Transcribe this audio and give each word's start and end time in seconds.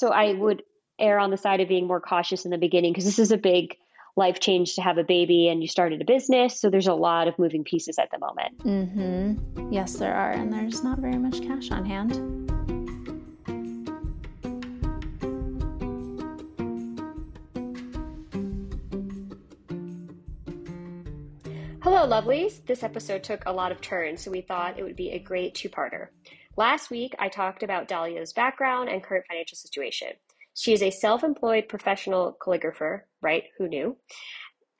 So 0.00 0.08
I 0.08 0.32
would 0.32 0.62
err 0.98 1.18
on 1.18 1.30
the 1.30 1.36
side 1.36 1.60
of 1.60 1.68
being 1.68 1.86
more 1.86 2.00
cautious 2.00 2.46
in 2.46 2.50
the 2.50 2.56
beginning 2.56 2.94
because 2.94 3.04
this 3.04 3.18
is 3.18 3.32
a 3.32 3.36
big 3.36 3.76
life 4.16 4.40
change 4.40 4.76
to 4.76 4.80
have 4.80 4.96
a 4.96 5.04
baby 5.04 5.48
and 5.48 5.60
you 5.60 5.68
started 5.68 6.00
a 6.00 6.06
business. 6.06 6.58
So 6.58 6.70
there's 6.70 6.86
a 6.86 6.94
lot 6.94 7.28
of 7.28 7.38
moving 7.38 7.64
pieces 7.64 7.98
at 7.98 8.10
the 8.10 8.18
moment. 8.18 8.58
Mm-hmm. 8.60 9.70
Yes, 9.70 9.96
there 9.96 10.14
are. 10.14 10.30
And 10.30 10.50
there's 10.50 10.82
not 10.82 11.00
very 11.00 11.18
much 11.18 11.42
cash 11.42 11.70
on 11.70 11.84
hand. 11.84 12.14
Hello, 21.82 22.08
lovelies. 22.08 22.64
This 22.64 22.82
episode 22.82 23.22
took 23.22 23.42
a 23.44 23.52
lot 23.52 23.70
of 23.70 23.82
turns, 23.82 24.22
so 24.22 24.30
we 24.30 24.40
thought 24.40 24.78
it 24.78 24.82
would 24.82 24.96
be 24.96 25.10
a 25.10 25.18
great 25.18 25.54
two 25.54 25.68
parter. 25.68 26.08
Last 26.56 26.90
week, 26.90 27.14
I 27.18 27.28
talked 27.28 27.62
about 27.62 27.88
Dahlia's 27.88 28.32
background 28.32 28.88
and 28.88 29.02
current 29.02 29.24
financial 29.28 29.56
situation. 29.56 30.08
She 30.54 30.72
is 30.72 30.82
a 30.82 30.90
self 30.90 31.22
employed 31.22 31.68
professional 31.68 32.36
calligrapher, 32.40 33.02
right? 33.22 33.44
Who 33.58 33.68
knew? 33.68 33.96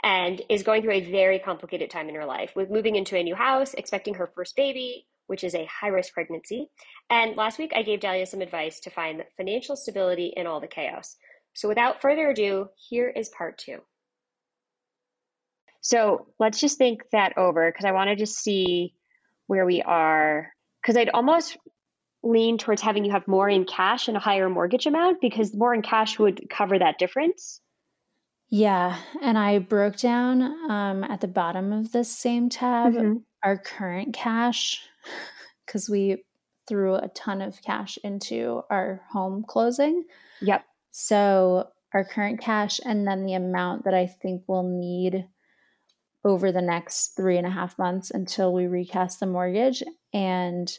And 0.02 0.42
is 0.48 0.62
going 0.62 0.82
through 0.82 0.94
a 0.94 1.10
very 1.10 1.38
complicated 1.38 1.90
time 1.90 2.08
in 2.08 2.14
her 2.16 2.24
life 2.24 2.52
with 2.56 2.70
moving 2.70 2.96
into 2.96 3.16
a 3.16 3.22
new 3.22 3.34
house, 3.34 3.74
expecting 3.74 4.14
her 4.14 4.32
first 4.34 4.56
baby, 4.56 5.06
which 5.26 5.44
is 5.44 5.54
a 5.54 5.66
high 5.66 5.88
risk 5.88 6.12
pregnancy. 6.12 6.70
And 7.08 7.36
last 7.36 7.58
week, 7.58 7.72
I 7.74 7.82
gave 7.82 8.00
Dahlia 8.00 8.26
some 8.26 8.40
advice 8.40 8.80
to 8.80 8.90
find 8.90 9.24
financial 9.36 9.76
stability 9.76 10.32
in 10.36 10.46
all 10.46 10.60
the 10.60 10.66
chaos. 10.66 11.16
So 11.54 11.68
without 11.68 12.02
further 12.02 12.30
ado, 12.30 12.68
here 12.88 13.08
is 13.08 13.28
part 13.28 13.58
two. 13.58 13.78
So 15.82 16.26
let's 16.38 16.60
just 16.60 16.78
think 16.78 17.02
that 17.12 17.38
over 17.38 17.70
because 17.70 17.84
I 17.84 17.92
want 17.92 18.08
to 18.10 18.16
just 18.16 18.38
see 18.38 18.94
where 19.46 19.64
we 19.64 19.82
are 19.82 20.52
because 20.80 20.96
I'd 20.96 21.10
almost 21.10 21.56
lean 22.22 22.58
towards 22.58 22.82
having 22.82 23.04
you 23.04 23.12
have 23.12 23.26
more 23.26 23.48
in 23.48 23.64
cash 23.64 24.08
and 24.08 24.16
a 24.16 24.20
higher 24.20 24.48
mortgage 24.48 24.86
amount 24.86 25.20
because 25.20 25.54
more 25.54 25.74
in 25.74 25.82
cash 25.82 26.18
would 26.18 26.48
cover 26.50 26.78
that 26.78 26.98
difference. 26.98 27.60
Yeah. 28.50 28.98
And 29.22 29.38
I 29.38 29.58
broke 29.60 29.96
down 29.96 30.42
um, 30.70 31.04
at 31.04 31.20
the 31.20 31.28
bottom 31.28 31.72
of 31.72 31.92
this 31.92 32.10
same 32.10 32.48
tab 32.48 32.92
mm-hmm. 32.92 33.14
our 33.42 33.56
current 33.56 34.12
cash 34.12 34.82
because 35.64 35.88
we 35.88 36.24
threw 36.68 36.96
a 36.96 37.08
ton 37.08 37.40
of 37.40 37.62
cash 37.62 37.98
into 38.04 38.62
our 38.70 39.02
home 39.10 39.44
closing. 39.46 40.04
Yep. 40.42 40.64
So 40.90 41.68
our 41.94 42.04
current 42.04 42.40
cash 42.40 42.80
and 42.84 43.06
then 43.06 43.24
the 43.24 43.34
amount 43.34 43.84
that 43.84 43.94
I 43.94 44.06
think 44.06 44.42
we'll 44.46 44.64
need 44.64 45.26
over 46.24 46.52
the 46.52 46.62
next 46.62 47.16
three 47.16 47.38
and 47.38 47.46
a 47.46 47.50
half 47.50 47.78
months 47.78 48.10
until 48.10 48.52
we 48.52 48.66
recast 48.66 49.20
the 49.20 49.26
mortgage. 49.26 49.82
And 50.12 50.70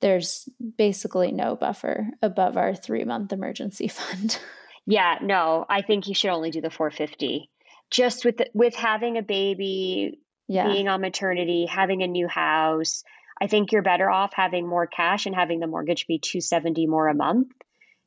there's 0.00 0.48
basically 0.78 1.32
no 1.32 1.56
buffer 1.56 2.08
above 2.22 2.56
our 2.56 2.74
three 2.74 3.04
month 3.04 3.32
emergency 3.32 3.88
fund. 3.88 4.38
Yeah, 4.86 5.18
no, 5.22 5.64
I 5.68 5.82
think 5.82 6.08
you 6.08 6.14
should 6.14 6.30
only 6.30 6.50
do 6.50 6.60
the 6.60 6.70
450. 6.70 7.48
Just 7.90 8.24
with 8.24 8.38
the, 8.38 8.46
with 8.54 8.74
having 8.74 9.16
a 9.16 9.22
baby, 9.22 10.18
yeah. 10.48 10.66
being 10.66 10.88
on 10.88 11.00
maternity, 11.00 11.66
having 11.66 12.02
a 12.02 12.06
new 12.06 12.26
house, 12.26 13.04
I 13.40 13.46
think 13.46 13.72
you're 13.72 13.82
better 13.82 14.10
off 14.10 14.32
having 14.34 14.68
more 14.68 14.86
cash 14.86 15.26
and 15.26 15.34
having 15.34 15.60
the 15.60 15.66
mortgage 15.66 16.06
be 16.06 16.18
270 16.18 16.86
more 16.86 17.08
a 17.08 17.14
month 17.14 17.48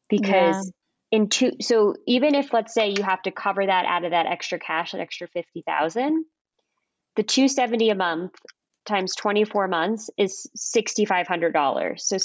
because 0.09 0.71
yeah. 1.11 1.17
in 1.19 1.29
two 1.29 1.51
so 1.61 1.95
even 2.07 2.35
if 2.35 2.53
let's 2.53 2.73
say 2.73 2.89
you 2.89 3.03
have 3.03 3.21
to 3.23 3.31
cover 3.31 3.65
that 3.65 3.85
out 3.85 4.05
of 4.05 4.11
that 4.11 4.27
extra 4.27 4.59
cash, 4.59 4.91
that 4.93 5.01
extra 5.01 5.27
50,000, 5.27 6.25
the 7.15 7.23
270 7.23 7.89
a 7.89 7.95
month 7.95 8.33
times 8.85 9.15
24 9.15 9.67
months 9.67 10.09
is 10.17 10.47
$6,500. 10.57 11.99
So 11.99 12.17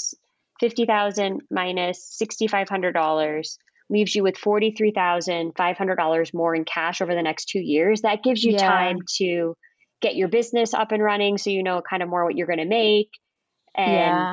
50,000 0.59 1.41
minus 1.49 2.17
$6,500 2.21 3.57
leaves 3.89 4.15
you 4.15 4.23
with 4.23 4.35
$43,500 4.35 6.33
more 6.33 6.55
in 6.55 6.63
cash 6.65 7.01
over 7.01 7.13
the 7.13 7.21
next 7.21 7.49
two 7.49 7.59
years. 7.59 8.01
That 8.01 8.23
gives 8.23 8.43
you 8.43 8.53
yeah. 8.53 8.69
time 8.69 8.99
to 9.17 9.55
get 10.01 10.15
your 10.15 10.29
business 10.29 10.73
up 10.73 10.91
and 10.91 11.03
running 11.03 11.37
so 11.37 11.49
you 11.49 11.63
know 11.63 11.81
kind 11.87 12.01
of 12.01 12.09
more 12.09 12.25
what 12.25 12.35
you're 12.35 12.47
going 12.47 12.59
to 12.59 12.65
make. 12.65 13.09
And 13.75 13.91
yeah. 13.91 14.31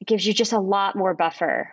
it 0.00 0.06
gives 0.06 0.26
you 0.26 0.32
just 0.34 0.52
a 0.52 0.60
lot 0.60 0.96
more 0.96 1.14
buffer. 1.14 1.70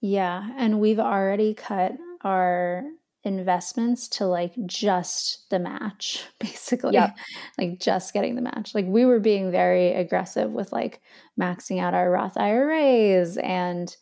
Yeah. 0.00 0.48
And 0.56 0.80
we've 0.80 0.98
already 0.98 1.54
cut 1.54 1.92
our 2.22 2.84
investments 3.24 4.08
to 4.08 4.26
like 4.26 4.52
just 4.66 5.48
the 5.50 5.58
match 5.58 6.24
basically. 6.40 6.94
Yep. 6.94 7.16
like 7.58 7.78
just 7.78 8.12
getting 8.12 8.34
the 8.34 8.42
match. 8.42 8.74
Like 8.74 8.86
we 8.86 9.04
were 9.04 9.20
being 9.20 9.50
very 9.50 9.92
aggressive 9.92 10.52
with 10.52 10.72
like 10.72 11.00
maxing 11.40 11.80
out 11.80 11.94
our 11.94 12.10
roth 12.10 12.36
iras 12.36 13.36
and 13.38 13.94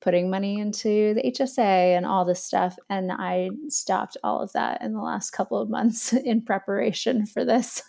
putting 0.00 0.28
money 0.28 0.58
into 0.58 1.14
the 1.14 1.22
hsa 1.22 1.96
and 1.96 2.04
all 2.04 2.24
this 2.24 2.42
stuff 2.42 2.74
and 2.90 3.12
i 3.12 3.48
stopped 3.68 4.16
all 4.24 4.40
of 4.40 4.52
that 4.52 4.82
in 4.82 4.92
the 4.94 5.00
last 5.00 5.30
couple 5.30 5.56
of 5.56 5.70
months 5.70 6.12
in 6.24 6.42
preparation 6.42 7.26
for 7.26 7.44
this. 7.44 7.82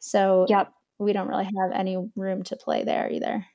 So 0.00 0.46
yep. 0.48 0.72
we 0.98 1.12
don't 1.12 1.28
really 1.28 1.44
have 1.44 1.72
any 1.72 1.96
room 2.16 2.42
to 2.44 2.56
play 2.56 2.84
there 2.84 3.10
either. 3.10 3.46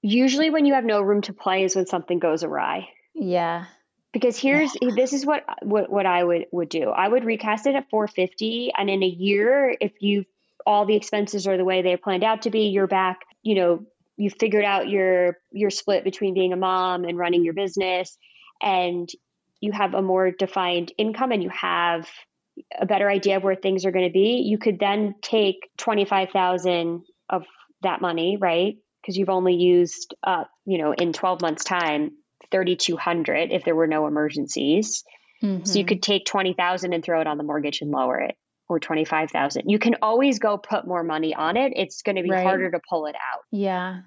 Usually 0.00 0.48
when 0.48 0.64
you 0.64 0.74
have 0.74 0.84
no 0.84 1.02
room 1.02 1.22
to 1.22 1.32
play 1.32 1.64
is 1.64 1.74
when 1.74 1.86
something 1.86 2.18
goes 2.18 2.44
awry. 2.44 2.88
Yeah 3.14 3.66
because 4.12 4.38
here's 4.38 4.74
yeah. 4.80 4.90
this 4.94 5.12
is 5.12 5.26
what 5.26 5.44
what 5.62 5.90
what 5.90 6.06
I 6.06 6.22
would 6.24 6.46
would 6.52 6.68
do. 6.68 6.90
I 6.90 7.08
would 7.08 7.24
recast 7.24 7.66
it 7.66 7.74
at 7.74 7.90
450 7.90 8.72
and 8.76 8.88
in 8.88 9.02
a 9.02 9.06
year 9.06 9.74
if 9.80 9.92
you 10.00 10.24
all 10.66 10.86
the 10.86 10.96
expenses 10.96 11.46
are 11.46 11.56
the 11.56 11.64
way 11.64 11.82
they 11.82 11.96
planned 11.96 12.24
out 12.24 12.42
to 12.42 12.50
be, 12.50 12.68
you're 12.68 12.86
back, 12.86 13.20
you 13.42 13.54
know, 13.54 13.86
you 14.16 14.30
figured 14.30 14.64
out 14.64 14.88
your 14.88 15.38
your 15.52 15.70
split 15.70 16.04
between 16.04 16.34
being 16.34 16.52
a 16.52 16.56
mom 16.56 17.04
and 17.04 17.18
running 17.18 17.44
your 17.44 17.54
business 17.54 18.16
and 18.60 19.08
you 19.60 19.72
have 19.72 19.94
a 19.94 20.02
more 20.02 20.30
defined 20.30 20.92
income 20.98 21.32
and 21.32 21.42
you 21.42 21.48
have 21.50 22.08
a 22.78 22.86
better 22.86 23.08
idea 23.08 23.36
of 23.36 23.44
where 23.44 23.54
things 23.54 23.84
are 23.84 23.92
going 23.92 24.06
to 24.06 24.12
be, 24.12 24.42
you 24.44 24.58
could 24.58 24.78
then 24.78 25.14
take 25.22 25.68
25,000 25.78 27.04
of 27.30 27.44
that 27.82 28.00
money, 28.00 28.36
right? 28.36 28.76
Because 29.00 29.16
you've 29.16 29.28
only 29.28 29.54
used 29.54 30.14
up, 30.24 30.50
you 30.64 30.78
know, 30.78 30.92
in 30.92 31.12
12 31.12 31.40
months 31.40 31.64
time 31.64 32.12
3200 32.50 33.52
if 33.52 33.64
there 33.64 33.74
were 33.74 33.86
no 33.86 34.06
emergencies. 34.06 35.04
Mm-hmm. 35.42 35.64
So 35.64 35.78
you 35.78 35.84
mm-hmm. 35.84 35.88
could 35.88 36.02
take 36.02 36.26
20,000 36.26 36.92
and 36.92 37.04
throw 37.04 37.20
it 37.20 37.26
on 37.26 37.38
the 37.38 37.44
mortgage 37.44 37.80
and 37.80 37.90
lower 37.90 38.20
it 38.20 38.36
or 38.68 38.78
25,000. 38.78 39.68
You 39.68 39.78
can 39.78 39.96
always 40.02 40.38
go 40.38 40.58
put 40.58 40.86
more 40.86 41.02
money 41.02 41.34
on 41.34 41.56
it. 41.56 41.72
It's 41.76 42.02
going 42.02 42.16
to 42.16 42.22
be 42.22 42.30
right. 42.30 42.42
harder 42.42 42.70
to 42.70 42.80
pull 42.88 43.06
it 43.06 43.14
out. 43.14 43.42
Yeah. 43.50 44.00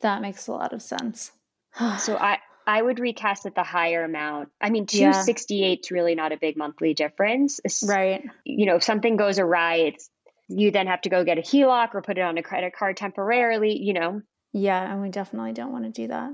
That 0.00 0.22
makes 0.22 0.46
a 0.46 0.52
lot 0.52 0.72
of 0.72 0.82
sense. 0.82 1.32
so 1.98 2.16
I 2.16 2.38
I 2.66 2.80
would 2.80 2.98
recast 2.98 3.44
at 3.46 3.54
the 3.54 3.62
higher 3.62 4.04
amount. 4.04 4.48
I 4.60 4.70
mean, 4.70 4.86
268 4.86 5.60
yeah. 5.60 5.76
is 5.80 5.90
really 5.90 6.14
not 6.14 6.32
a 6.32 6.38
big 6.38 6.56
monthly 6.56 6.94
difference. 6.94 7.60
It's, 7.62 7.82
right. 7.86 8.24
You 8.44 8.66
know, 8.66 8.76
if 8.76 8.84
something 8.84 9.16
goes 9.16 9.38
awry, 9.38 9.76
it's 9.76 10.08
you 10.48 10.70
then 10.70 10.86
have 10.86 11.02
to 11.02 11.10
go 11.10 11.24
get 11.24 11.38
a 11.38 11.42
HELOC 11.42 11.94
or 11.94 12.02
put 12.02 12.18
it 12.18 12.22
on 12.22 12.38
a 12.38 12.42
credit 12.42 12.74
card 12.74 12.96
temporarily, 12.96 13.78
you 13.78 13.92
know. 13.92 14.22
Yeah, 14.52 14.92
and 14.92 15.02
we 15.02 15.08
definitely 15.08 15.52
don't 15.52 15.72
want 15.72 15.84
to 15.84 15.90
do 15.90 16.08
that. 16.08 16.32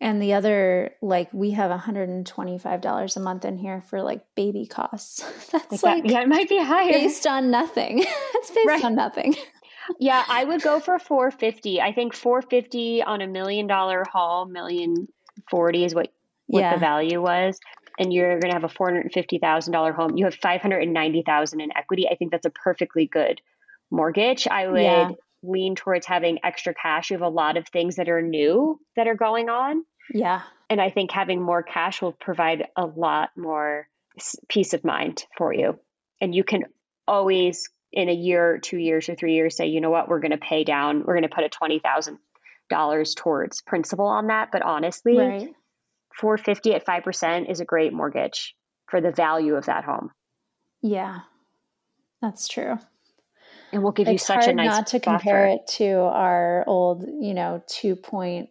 And 0.00 0.20
the 0.20 0.34
other, 0.34 0.90
like, 1.00 1.32
we 1.32 1.52
have 1.52 1.70
$125 1.70 3.16
a 3.16 3.20
month 3.20 3.44
in 3.44 3.56
here 3.56 3.82
for 3.88 4.02
like 4.02 4.22
baby 4.34 4.66
costs. 4.66 5.22
That's 5.52 5.82
like, 5.82 6.02
like 6.04 6.10
yeah, 6.10 6.22
it 6.22 6.28
might 6.28 6.48
be 6.48 6.62
higher. 6.62 6.92
Based 6.92 7.26
on 7.26 7.50
nothing. 7.50 8.00
it's 8.34 8.50
based 8.50 8.66
right. 8.66 8.84
on 8.84 8.94
nothing. 8.94 9.34
yeah, 10.00 10.24
I 10.28 10.44
would 10.44 10.62
go 10.62 10.80
for 10.80 10.98
450. 10.98 11.80
I 11.80 11.92
think 11.92 12.14
450 12.14 13.02
on 13.02 13.20
a 13.20 13.26
million 13.26 13.66
dollar 13.66 14.04
haul, 14.10 14.46
million 14.46 15.08
forty 15.50 15.84
is 15.84 15.94
what 15.94 16.12
what 16.46 16.60
yeah. 16.60 16.74
the 16.74 16.80
value 16.80 17.20
was 17.20 17.58
and 17.98 18.12
you're 18.12 18.38
going 18.40 18.52
to 18.52 18.58
have 18.58 18.64
a 18.64 18.68
$450,000 18.68 19.94
home, 19.94 20.16
you 20.16 20.24
have 20.24 20.34
590,000 20.34 21.60
in 21.60 21.76
equity. 21.76 22.08
I 22.10 22.16
think 22.16 22.32
that's 22.32 22.46
a 22.46 22.50
perfectly 22.50 23.06
good 23.06 23.40
mortgage. 23.90 24.48
I 24.48 24.66
would 24.66 24.82
yeah. 24.82 25.10
Lean 25.44 25.74
towards 25.74 26.06
having 26.06 26.38
extra 26.42 26.74
cash. 26.74 27.10
You 27.10 27.14
have 27.14 27.26
a 27.26 27.28
lot 27.28 27.56
of 27.56 27.68
things 27.68 27.96
that 27.96 28.08
are 28.08 28.22
new 28.22 28.80
that 28.96 29.06
are 29.06 29.14
going 29.14 29.48
on. 29.48 29.84
Yeah. 30.12 30.42
And 30.70 30.80
I 30.80 30.90
think 30.90 31.10
having 31.10 31.40
more 31.40 31.62
cash 31.62 32.02
will 32.02 32.12
provide 32.12 32.68
a 32.76 32.86
lot 32.86 33.30
more 33.36 33.88
peace 34.48 34.74
of 34.74 34.84
mind 34.84 35.24
for 35.36 35.52
you. 35.52 35.78
And 36.20 36.34
you 36.34 36.44
can 36.44 36.64
always 37.06 37.68
in 37.94 38.08
a 38.08 38.14
year, 38.14 38.58
two 38.58 38.76
years, 38.76 39.08
or 39.08 39.14
three 39.14 39.34
years 39.34 39.56
say, 39.56 39.66
you 39.68 39.80
know 39.80 39.90
what, 39.90 40.08
we're 40.08 40.18
going 40.18 40.32
to 40.32 40.36
pay 40.36 40.64
down, 40.64 41.04
we're 41.04 41.14
going 41.14 41.22
to 41.22 41.28
put 41.28 41.44
a 41.44 41.48
$20,000 41.48 43.16
towards 43.16 43.62
principal 43.62 44.06
on 44.06 44.26
that. 44.26 44.48
But 44.50 44.62
honestly, 44.62 45.16
right. 45.16 45.54
450 46.18 46.74
at 46.74 46.84
5% 46.84 47.50
is 47.50 47.60
a 47.60 47.64
great 47.64 47.92
mortgage 47.92 48.54
for 48.86 49.00
the 49.00 49.12
value 49.12 49.54
of 49.54 49.66
that 49.66 49.84
home. 49.84 50.10
Yeah, 50.82 51.20
that's 52.20 52.48
true. 52.48 52.78
And 53.74 53.82
we'll 53.82 53.92
give 53.92 54.06
it's 54.06 54.22
you 54.22 54.34
such 54.34 54.46
a 54.46 54.52
nice 54.52 54.66
not 54.66 54.86
to 54.88 55.00
buffer. 55.00 55.18
compare 55.18 55.46
it 55.48 55.66
to 55.78 55.92
our 55.94 56.64
old, 56.66 57.04
you 57.20 57.34
know, 57.34 57.62
two 57.66 57.96
point 57.96 58.48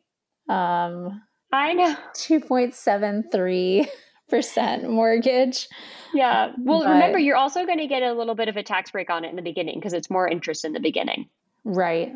um 0.50 1.22
I 1.52 1.74
know 1.74 1.96
2.73 2.16 3.88
percent 4.30 4.90
mortgage. 4.90 5.70
Yeah. 6.14 6.52
Well, 6.60 6.82
but, 6.82 6.90
remember, 6.90 7.20
you're 7.20 7.38
also 7.38 7.66
going 7.66 7.78
to 7.78 7.88
get 7.88 8.04
a 8.04 8.14
little 8.14 8.36
bit 8.36 8.50
of 8.50 8.58
a 8.58 8.64
tax 8.64 8.92
break 8.92 9.10
on 9.10 9.24
it 9.24 9.30
in 9.30 9.36
the 9.36 9.42
beginning 9.42 9.76
because 9.76 9.94
it's 9.94 10.10
more 10.10 10.28
interest 10.28 10.66
in 10.66 10.74
the 10.74 10.80
beginning. 10.80 11.30
Right. 11.64 12.12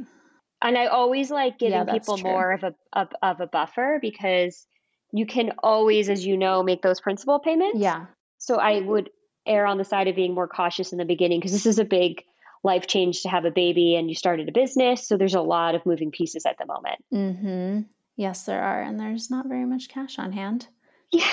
And 0.61 0.77
I 0.77 0.87
always 0.87 1.29
like 1.29 1.59
giving 1.59 1.77
yeah, 1.77 1.85
people 1.85 2.17
true. 2.17 2.29
more 2.29 2.51
of 2.51 2.63
a 2.63 2.75
of, 2.93 3.09
of 3.21 3.39
a 3.39 3.47
buffer 3.47 3.99
because 4.01 4.65
you 5.13 5.25
can 5.25 5.51
always, 5.63 6.09
as 6.09 6.25
you 6.25 6.35
know, 6.35 6.63
make 6.63 6.81
those 6.81 6.99
principal 6.99 7.39
payments. 7.39 7.79
Yeah. 7.79 8.07
So 8.39 8.57
I 8.57 8.81
would 8.81 9.11
err 9.45 9.65
on 9.65 9.77
the 9.77 9.85
side 9.85 10.07
of 10.07 10.15
being 10.15 10.33
more 10.33 10.47
cautious 10.47 10.91
in 10.91 10.97
the 10.97 11.05
beginning 11.05 11.39
because 11.39 11.53
this 11.53 11.65
is 11.65 11.79
a 11.79 11.85
big 11.85 12.23
life 12.63 12.87
change 12.87 13.21
to 13.21 13.29
have 13.29 13.45
a 13.45 13.51
baby 13.51 13.95
and 13.95 14.09
you 14.09 14.15
started 14.15 14.49
a 14.49 14.51
business. 14.51 15.07
So 15.07 15.17
there's 15.17 15.35
a 15.35 15.41
lot 15.41 15.75
of 15.75 15.85
moving 15.85 16.11
pieces 16.11 16.45
at 16.45 16.57
the 16.57 16.65
moment. 16.65 17.03
Mm-hmm. 17.13 17.81
Yes, 18.15 18.43
there 18.43 18.61
are. 18.61 18.81
And 18.81 18.99
there's 18.99 19.29
not 19.29 19.47
very 19.47 19.65
much 19.65 19.89
cash 19.89 20.17
on 20.19 20.31
hand. 20.31 20.67
Yeah. 21.11 21.31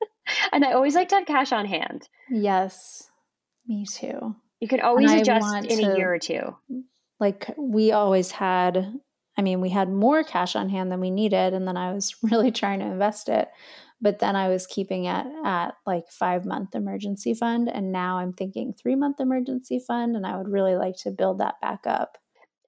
and 0.52 0.64
I 0.64 0.72
always 0.72 0.94
like 0.94 1.08
to 1.10 1.16
have 1.16 1.26
cash 1.26 1.52
on 1.52 1.66
hand. 1.66 2.08
Yes. 2.30 3.10
Me 3.66 3.86
too. 3.86 4.34
You 4.60 4.68
can 4.68 4.80
always 4.80 5.12
adjust 5.12 5.66
in 5.66 5.78
to, 5.78 5.92
a 5.92 5.96
year 5.96 6.14
or 6.14 6.18
two. 6.18 6.56
Like 7.20 7.52
we 7.56 7.92
always 7.92 8.30
had 8.30 8.94
I 9.36 9.42
mean, 9.42 9.60
we 9.60 9.70
had 9.70 9.88
more 9.90 10.22
cash 10.24 10.56
on 10.56 10.68
hand 10.68 10.92
than 10.92 11.00
we 11.00 11.10
needed. 11.10 11.54
And 11.54 11.66
then 11.66 11.76
I 11.76 11.92
was 11.92 12.14
really 12.22 12.50
trying 12.50 12.80
to 12.80 12.86
invest 12.86 13.28
it. 13.28 13.48
But 14.02 14.18
then 14.18 14.36
I 14.36 14.48
was 14.48 14.66
keeping 14.66 15.04
it 15.04 15.26
at 15.44 15.70
like 15.86 16.10
five 16.10 16.44
month 16.44 16.74
emergency 16.74 17.34
fund. 17.34 17.70
And 17.72 17.92
now 17.92 18.18
I'm 18.18 18.32
thinking 18.32 18.74
three 18.74 18.96
month 18.96 19.20
emergency 19.20 19.78
fund. 19.78 20.16
And 20.16 20.26
I 20.26 20.36
would 20.36 20.48
really 20.48 20.74
like 20.74 20.96
to 20.98 21.10
build 21.10 21.38
that 21.38 21.54
back 21.62 21.86
up. 21.86 22.18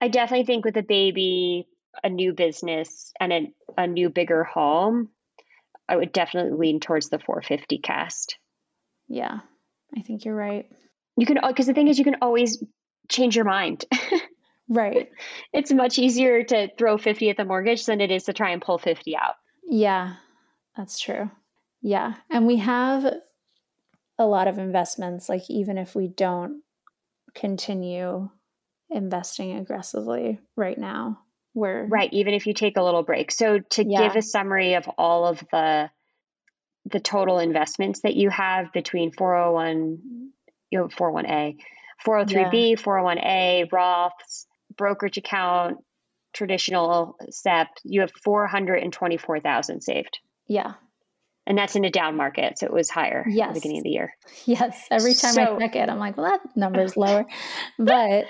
I 0.01 0.09
definitely 0.09 0.47
think 0.47 0.65
with 0.65 0.77
a 0.77 0.83
baby, 0.83 1.67
a 2.03 2.09
new 2.09 2.33
business, 2.33 3.13
and 3.21 3.33
a, 3.33 3.53
a 3.77 3.87
new 3.87 4.11
bigger 4.11 4.45
home, 4.45 5.09
I 5.89 5.97
would 5.97 6.13
definitely 6.13 6.57
lean 6.57 6.81
towards 6.81 7.09
the 7.09 7.19
450 7.19 7.79
cast. 7.79 8.39
Yeah, 9.09 9.41
I 9.97 10.03
think 10.03 10.25
you're 10.25 10.35
right. 10.35 10.67
You 11.17 11.27
can, 11.27 11.39
because 11.47 11.67
the 11.67 11.75
thing 11.75 11.89
is, 11.89 11.99
you 11.99 12.05
can 12.05 12.17
always 12.23 12.63
change 13.09 13.37
your 13.37 13.45
mind. 13.45 13.85
Right. 14.69 15.11
It's 15.53 15.73
much 15.73 15.99
easier 15.99 16.43
to 16.43 16.69
throw 16.79 16.97
50 16.97 17.31
at 17.31 17.37
the 17.37 17.45
mortgage 17.45 17.85
than 17.87 18.01
it 18.01 18.11
is 18.11 18.25
to 18.25 18.33
try 18.33 18.51
and 18.51 18.63
pull 18.63 18.79
50 18.79 19.17
out. 19.17 19.35
Yeah, 19.67 20.15
that's 20.77 20.99
true. 20.99 21.31
Yeah. 21.83 22.15
And 22.31 22.47
we 22.47 22.57
have 22.59 23.05
a 24.19 24.27
lot 24.27 24.49
of 24.49 24.59
investments, 24.59 25.29
like 25.29 25.49
even 25.49 25.79
if 25.79 25.95
we 25.95 26.09
don't 26.09 26.63
continue 27.35 28.31
investing 28.91 29.57
aggressively 29.57 30.41
right 30.57 30.79
now, 30.79 31.19
we're 31.55 31.87
right, 31.87 32.13
even 32.13 32.35
if 32.35 32.47
you 32.47 32.55
take 32.55 32.77
a 32.77 32.83
little 32.83 33.03
break. 33.03 33.31
So 33.31 33.61
to 33.61 33.85
yeah. 33.87 34.03
give 34.03 34.17
a 34.17 34.23
summary 34.23 34.75
of 34.75 34.89
all 34.99 35.27
of 35.27 35.45
the 35.53 35.91
the 36.87 37.01
total 37.01 37.39
investments 37.39 38.01
that 38.03 38.15
you 38.15 38.29
have 38.29 38.73
between 38.73 39.11
401 39.11 40.31
you 40.71 40.79
know 40.79 40.89
401a 40.89 41.57
403b 42.05 42.71
yeah. 42.71 42.77
401a 42.77 43.71
roths 43.71 44.47
brokerage 44.77 45.19
account, 45.19 45.79
traditional 46.33 47.17
SEP, 47.31 47.69
you 47.85 48.01
have 48.01 48.13
424,000 48.23 49.81
saved. 49.81 50.19
Yeah. 50.47 50.75
And 51.47 51.59
that's 51.59 51.77
in 51.77 51.85
a 51.85 51.91
down 51.91 52.17
market. 52.17 52.59
So 52.59 52.67
it 52.67 52.73
was 52.73 52.89
higher 52.89 53.25
yes. 53.29 53.49
at 53.49 53.55
the 53.55 53.61
beginning 53.61 53.79
of 53.79 53.85
the 53.85 53.91
year. 53.91 54.15
Yes. 54.47 54.87
Every 54.91 55.15
time 55.15 55.35
so, 55.35 55.57
I 55.57 55.59
check 55.59 55.77
it, 55.77 55.89
I'm 55.89 55.99
like, 55.99 56.17
well, 56.17 56.31
that 56.31 56.57
number 56.57 56.83
is 56.83 56.97
lower. 56.97 57.27
but 57.79 58.25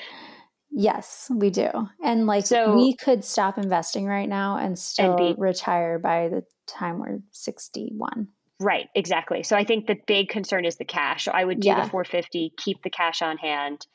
yes, 0.70 1.31
we 1.32 1.50
do. 1.50 1.69
And 2.02 2.26
like 2.26 2.44
so, 2.46 2.75
we 2.75 2.94
could 2.96 3.25
stop 3.25 3.56
investing 3.56 4.06
right 4.06 4.28
now 4.28 4.56
and 4.56 4.78
still 4.78 5.16
and 5.16 5.37
be, 5.37 5.40
retire 5.40 5.99
by 5.99 6.28
the 6.28 6.43
time 6.66 6.99
we're 6.99 7.20
61. 7.31 8.28
Right, 8.60 8.88
exactly. 8.94 9.43
So 9.43 9.56
I 9.56 9.64
think 9.64 9.87
the 9.87 9.96
big 10.06 10.28
concern 10.28 10.64
is 10.64 10.76
the 10.76 10.84
cash. 10.84 11.25
So 11.25 11.32
I 11.32 11.44
would 11.44 11.60
do 11.60 11.69
yeah. 11.69 11.84
the 11.84 11.90
450, 11.90 12.52
keep 12.56 12.82
the 12.82 12.90
cash 12.90 13.22
on 13.22 13.37
hand, 13.37 13.87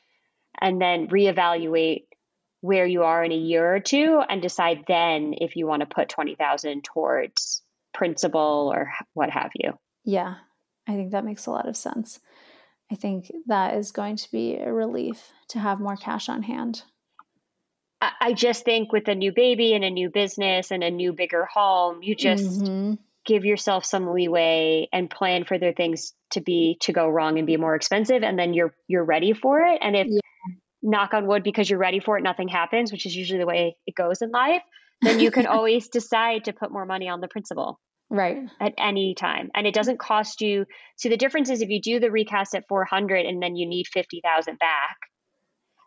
and 0.60 0.80
then 0.80 1.08
reevaluate 1.08 2.04
where 2.60 2.86
you 2.86 3.02
are 3.02 3.24
in 3.24 3.32
a 3.32 3.36
year 3.36 3.74
or 3.74 3.80
two 3.80 4.20
and 4.28 4.42
decide 4.42 4.84
then 4.86 5.34
if 5.38 5.56
you 5.56 5.66
want 5.66 5.80
to 5.80 5.86
put 5.86 6.10
20,000 6.10 6.84
towards 6.84 7.62
principal 7.92 8.70
or 8.72 8.90
what 9.14 9.30
have 9.30 9.50
you. 9.54 9.72
Yeah. 10.04 10.36
I 10.86 10.94
think 10.94 11.12
that 11.12 11.24
makes 11.24 11.46
a 11.46 11.50
lot 11.50 11.68
of 11.68 11.76
sense. 11.76 12.20
I 12.90 12.96
think 12.96 13.30
that 13.46 13.74
is 13.74 13.92
going 13.92 14.16
to 14.16 14.30
be 14.30 14.56
a 14.56 14.72
relief 14.72 15.30
to 15.48 15.58
have 15.58 15.80
more 15.80 15.96
cash 15.96 16.28
on 16.28 16.42
hand. 16.42 16.82
I 18.02 18.32
just 18.32 18.64
think 18.64 18.92
with 18.92 19.08
a 19.08 19.14
new 19.14 19.30
baby 19.30 19.74
and 19.74 19.84
a 19.84 19.90
new 19.90 20.08
business 20.08 20.70
and 20.70 20.82
a 20.82 20.90
new 20.90 21.12
bigger 21.12 21.44
home, 21.44 22.02
you 22.02 22.16
just 22.16 22.62
mm-hmm. 22.62 22.94
give 23.26 23.44
yourself 23.44 23.84
some 23.84 24.14
leeway 24.14 24.88
and 24.90 25.10
plan 25.10 25.44
for 25.44 25.58
their 25.58 25.74
things 25.74 26.14
to 26.30 26.40
be 26.40 26.78
to 26.80 26.94
go 26.94 27.06
wrong 27.10 27.36
and 27.36 27.46
be 27.46 27.58
more 27.58 27.74
expensive 27.74 28.22
and 28.22 28.38
then 28.38 28.54
you're 28.54 28.74
you're 28.88 29.04
ready 29.04 29.34
for 29.34 29.60
it 29.60 29.80
and 29.82 29.96
if 29.96 30.06
yeah 30.08 30.20
knock 30.82 31.14
on 31.14 31.26
wood 31.26 31.42
because 31.42 31.68
you're 31.68 31.78
ready 31.78 32.00
for 32.00 32.16
it, 32.18 32.22
nothing 32.22 32.48
happens, 32.48 32.92
which 32.92 33.06
is 33.06 33.14
usually 33.14 33.38
the 33.38 33.46
way 33.46 33.76
it 33.86 33.94
goes 33.94 34.22
in 34.22 34.30
life, 34.30 34.62
then 35.02 35.20
you 35.20 35.30
can 35.30 35.46
always 35.46 35.88
decide 35.88 36.44
to 36.44 36.52
put 36.52 36.72
more 36.72 36.86
money 36.86 37.08
on 37.08 37.20
the 37.20 37.28
principal. 37.28 37.80
Right. 38.12 38.38
At 38.60 38.74
any 38.76 39.14
time. 39.14 39.50
And 39.54 39.68
it 39.68 39.74
doesn't 39.74 40.00
cost 40.00 40.40
you. 40.40 40.66
So 40.96 41.08
the 41.08 41.16
difference 41.16 41.48
is 41.48 41.62
if 41.62 41.68
you 41.68 41.80
do 41.80 42.00
the 42.00 42.10
recast 42.10 42.56
at 42.56 42.64
400 42.68 43.24
and 43.24 43.40
then 43.40 43.54
you 43.54 43.68
need 43.68 43.86
50,000 43.86 44.58
back, 44.58 44.96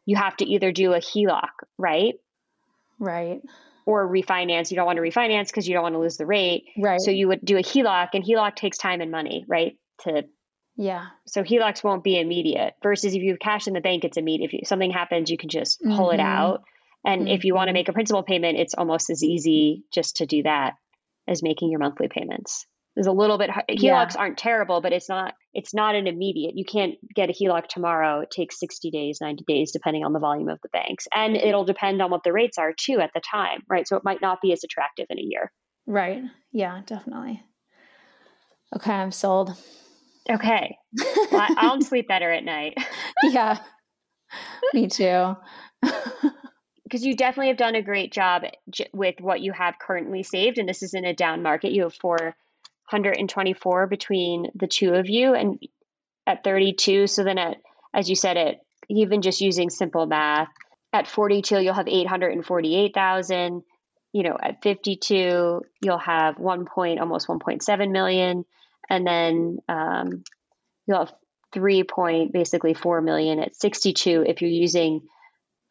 you 0.05 0.15
have 0.15 0.37
to 0.37 0.45
either 0.45 0.71
do 0.71 0.93
a 0.93 0.99
HELOC, 0.99 1.49
right? 1.77 2.13
Right. 2.97 3.41
Or 3.85 4.09
refinance. 4.09 4.71
You 4.71 4.77
don't 4.77 4.85
want 4.85 4.97
to 4.97 5.01
refinance 5.01 5.47
because 5.47 5.67
you 5.67 5.73
don't 5.73 5.83
want 5.83 5.95
to 5.95 5.99
lose 5.99 6.15
the 6.15 6.25
rate. 6.25 6.63
Right. 6.77 7.01
So 7.01 7.11
you 7.11 7.27
would 7.27 7.43
do 7.43 7.57
a 7.57 7.61
HELOC, 7.61 8.09
and 8.13 8.23
HELOC 8.23 8.55
takes 8.55 8.77
time 8.77 9.01
and 9.01 9.11
money, 9.11 9.45
right? 9.47 9.73
To 10.01 10.23
yeah. 10.75 11.07
So 11.27 11.43
HELOCs 11.43 11.83
won't 11.83 12.03
be 12.03 12.19
immediate 12.19 12.73
versus 12.81 13.13
if 13.13 13.21
you 13.21 13.31
have 13.31 13.39
cash 13.39 13.67
in 13.67 13.73
the 13.73 13.81
bank, 13.81 14.03
it's 14.03 14.17
immediate. 14.17 14.47
If 14.47 14.53
you, 14.53 14.59
something 14.65 14.91
happens, 14.91 15.29
you 15.29 15.37
can 15.37 15.49
just 15.49 15.81
pull 15.81 16.07
mm-hmm. 16.07 16.19
it 16.19 16.23
out. 16.23 16.63
And 17.05 17.21
mm-hmm. 17.21 17.35
if 17.35 17.43
you 17.43 17.53
want 17.53 17.69
to 17.69 17.73
make 17.73 17.89
a 17.89 17.93
principal 17.93 18.23
payment, 18.23 18.57
it's 18.57 18.73
almost 18.73 19.09
as 19.09 19.23
easy 19.23 19.83
just 19.93 20.17
to 20.17 20.25
do 20.25 20.43
that 20.43 20.73
as 21.27 21.43
making 21.43 21.71
your 21.71 21.79
monthly 21.79 22.07
payments. 22.07 22.65
There's 22.95 23.07
a 23.07 23.11
little 23.11 23.39
bit 23.39 23.49
HELOCs 23.49 23.81
yeah. 23.81 24.07
aren't 24.17 24.37
terrible, 24.37 24.79
but 24.79 24.93
it's 24.93 25.09
not 25.09 25.33
it's 25.53 25.73
not 25.73 25.95
an 25.95 26.05
immediate. 26.05 26.53
You 26.55 26.65
can't 26.65 26.95
get 27.15 27.29
a 27.29 27.33
HELOC 27.33 27.67
tomorrow. 27.67 28.21
It 28.21 28.29
takes 28.29 28.59
60 28.59 28.91
days, 28.91 29.17
90 29.19 29.43
days 29.47 29.71
depending 29.71 30.03
on 30.03 30.13
the 30.13 30.19
volume 30.19 30.49
of 30.49 30.59
the 30.61 30.69
banks. 30.69 31.07
And 31.13 31.35
it'll 31.35 31.65
depend 31.65 32.01
on 32.01 32.11
what 32.11 32.23
the 32.23 32.33
rates 32.33 32.57
are 32.59 32.73
too 32.77 32.99
at 32.99 33.11
the 33.15 33.21
time, 33.21 33.63
right? 33.67 33.87
So 33.87 33.97
it 33.97 34.03
might 34.03 34.21
not 34.21 34.41
be 34.41 34.53
as 34.53 34.63
attractive 34.63 35.07
in 35.09 35.17
a 35.17 35.23
year. 35.23 35.51
Right. 35.87 36.23
Yeah, 36.51 36.81
definitely. 36.85 37.43
Okay, 38.75 38.93
I'm 38.93 39.11
sold. 39.11 39.55
Okay. 40.29 40.77
Well, 41.31 41.47
I'll 41.57 41.81
sleep 41.81 42.07
better 42.07 42.31
at 42.31 42.43
night. 42.43 42.77
yeah. 43.23 43.59
Me 44.73 44.87
too. 44.87 45.35
Because 46.93 47.07
you 47.07 47.15
definitely 47.15 47.47
have 47.47 47.57
done 47.57 47.73
a 47.73 47.81
great 47.81 48.13
job 48.13 48.43
with 48.93 49.15
what 49.19 49.41
you 49.41 49.51
have 49.51 49.79
currently 49.79 50.21
saved. 50.21 50.59
And 50.59 50.69
this 50.69 50.83
is 50.83 50.93
in 50.93 51.05
a 51.05 51.15
down 51.15 51.41
market. 51.41 51.71
You 51.71 51.81
have 51.81 51.95
424 51.95 53.87
between 53.87 54.51
the 54.53 54.67
two 54.67 54.93
of 54.93 55.09
you 55.09 55.33
and 55.33 55.57
at 56.27 56.43
32. 56.43 57.07
So 57.07 57.23
then 57.23 57.39
at, 57.39 57.57
as 57.95 58.11
you 58.11 58.15
said, 58.15 58.37
it 58.37 58.59
even 58.89 59.23
just 59.23 59.41
using 59.41 59.71
simple 59.71 60.05
math, 60.05 60.49
at 60.93 61.07
42, 61.07 61.61
you'll 61.61 61.73
have 61.73 61.87
848,000. 61.87 63.63
You 64.11 64.23
know, 64.23 64.37
at 64.39 64.61
52, 64.61 65.61
you'll 65.81 65.97
have 65.97 66.37
1 66.37 66.65
point, 66.65 66.99
almost 66.99 67.27
1.7 67.27 67.91
million 67.91 68.45
and 68.87 69.07
then 69.07 69.57
um, 69.67 70.23
you'll 70.85 70.99
have 70.99 71.13
three 71.51 71.83
point 71.83 72.33
basically 72.33 72.75
four 72.75 73.01
million 73.01 73.39
at 73.39 73.55
62 73.55 74.25
if 74.27 74.41
you're 74.41 74.51
using 74.51 75.01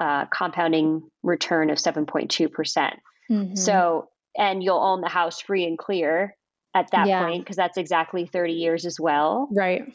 uh, 0.03 0.27
compounding 0.27 1.09
return 1.23 1.71
of 1.71 1.79
7.2 1.79 2.51
percent. 2.51 2.95
Mm-hmm. 3.31 3.55
So 3.55 4.09
and 4.37 4.63
you'll 4.63 4.83
own 4.83 5.01
the 5.01 5.09
house 5.09 5.41
free 5.41 5.65
and 5.65 5.79
clear 5.79 6.37
at 6.75 6.91
that 6.91 7.07
yeah. 7.07 7.23
point 7.23 7.45
because 7.45 7.57
that's 7.57 7.77
exactly 7.77 8.27
30 8.27 8.55
years 8.55 8.85
as 8.85 8.99
well. 8.99 9.49
Right. 9.53 9.95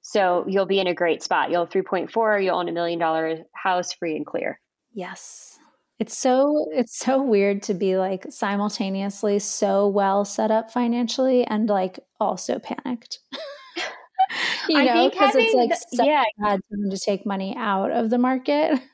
So 0.00 0.44
you'll 0.48 0.64
be 0.64 0.80
in 0.80 0.86
a 0.86 0.94
great 0.94 1.22
spot. 1.22 1.50
You'll 1.50 1.66
have 1.66 1.72
3.4, 1.72 2.42
you'll 2.42 2.56
own 2.56 2.68
a 2.68 2.72
million 2.72 2.98
dollar 2.98 3.40
house 3.52 3.92
free 3.92 4.16
and 4.16 4.24
clear. 4.24 4.60
Yes. 4.94 5.58
It's 5.98 6.16
so 6.16 6.68
it's 6.70 6.98
so 6.98 7.20
weird 7.20 7.62
to 7.64 7.74
be 7.74 7.98
like 7.98 8.24
simultaneously 8.30 9.40
so 9.40 9.88
well 9.88 10.24
set 10.24 10.50
up 10.50 10.70
financially 10.70 11.44
and 11.44 11.68
like 11.68 11.98
also 12.18 12.60
panicked. 12.60 13.18
you 14.68 14.82
know, 14.82 15.10
because 15.10 15.34
it's 15.34 15.54
like 15.54 15.72
the, 15.92 16.06
yeah. 16.06 16.24
bad 16.38 16.60
to 16.70 16.98
take 16.98 17.26
money 17.26 17.54
out 17.58 17.90
of 17.90 18.08
the 18.08 18.18
market. 18.18 18.80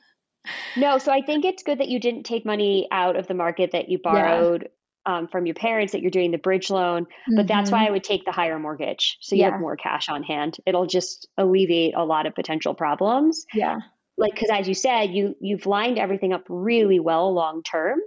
No, 0.75 0.97
so 0.97 1.11
I 1.11 1.21
think 1.21 1.45
it's 1.45 1.63
good 1.63 1.79
that 1.79 1.89
you 1.89 1.99
didn't 1.99 2.23
take 2.23 2.45
money 2.45 2.87
out 2.91 3.15
of 3.15 3.27
the 3.27 3.33
market 3.33 3.71
that 3.71 3.89
you 3.89 3.99
borrowed 3.99 4.69
yeah. 5.07 5.17
um, 5.17 5.27
from 5.27 5.45
your 5.45 5.55
parents, 5.55 5.93
that 5.93 6.01
you're 6.01 6.11
doing 6.11 6.31
the 6.31 6.37
bridge 6.37 6.69
loan. 6.69 7.07
But 7.27 7.33
mm-hmm. 7.33 7.47
that's 7.47 7.71
why 7.71 7.79
mm-hmm. 7.79 7.87
I 7.87 7.91
would 7.91 8.03
take 8.03 8.25
the 8.25 8.31
higher 8.31 8.59
mortgage. 8.59 9.17
So 9.21 9.35
you 9.35 9.41
yeah. 9.41 9.51
have 9.51 9.59
more 9.59 9.75
cash 9.75 10.09
on 10.09 10.23
hand. 10.23 10.57
It'll 10.65 10.87
just 10.87 11.27
alleviate 11.37 11.95
a 11.95 12.03
lot 12.03 12.25
of 12.25 12.35
potential 12.35 12.73
problems. 12.73 13.45
Yeah. 13.53 13.79
Like, 14.17 14.33
because 14.33 14.49
as 14.49 14.67
you 14.67 14.73
said, 14.73 15.11
you 15.11 15.35
you've 15.41 15.65
lined 15.65 15.99
everything 15.99 16.31
up 16.33 16.43
really 16.47 16.99
well 16.99 17.33
long 17.33 17.63
term. 17.63 17.99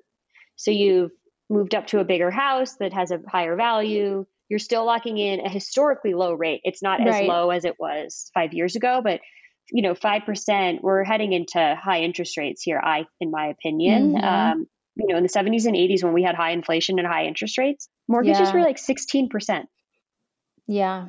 So 0.56 0.70
you've 0.70 1.10
moved 1.50 1.74
up 1.74 1.86
to 1.88 2.00
a 2.00 2.04
bigger 2.04 2.30
house 2.30 2.76
that 2.76 2.92
has 2.92 3.10
a 3.10 3.20
higher 3.28 3.56
value. 3.56 4.26
You're 4.48 4.58
still 4.58 4.86
locking 4.86 5.18
in 5.18 5.40
a 5.40 5.48
historically 5.48 6.14
low 6.14 6.32
rate. 6.32 6.62
It's 6.64 6.82
not 6.82 7.00
right. 7.00 7.22
as 7.22 7.28
low 7.28 7.50
as 7.50 7.64
it 7.64 7.76
was 7.78 8.30
five 8.32 8.54
years 8.54 8.76
ago, 8.76 9.00
but 9.04 9.20
you 9.70 9.82
know, 9.82 9.94
5%, 9.94 10.82
we're 10.82 11.04
heading 11.04 11.32
into 11.32 11.78
high 11.80 12.00
interest 12.00 12.36
rates 12.36 12.62
here, 12.62 12.80
I, 12.82 13.06
in 13.20 13.30
my 13.30 13.46
opinion. 13.46 14.14
Mm-hmm. 14.14 14.24
Um, 14.24 14.66
you 14.96 15.06
know, 15.06 15.16
in 15.16 15.22
the 15.22 15.28
70s 15.28 15.66
and 15.66 15.76
80s 15.76 16.02
when 16.02 16.12
we 16.12 16.22
had 16.22 16.34
high 16.34 16.50
inflation 16.50 16.98
and 16.98 17.06
high 17.06 17.26
interest 17.26 17.56
rates, 17.56 17.88
mortgages 18.08 18.48
yeah. 18.48 18.54
were 18.54 18.62
like 18.62 18.78
16%. 18.78 19.64
Yeah. 20.66 21.06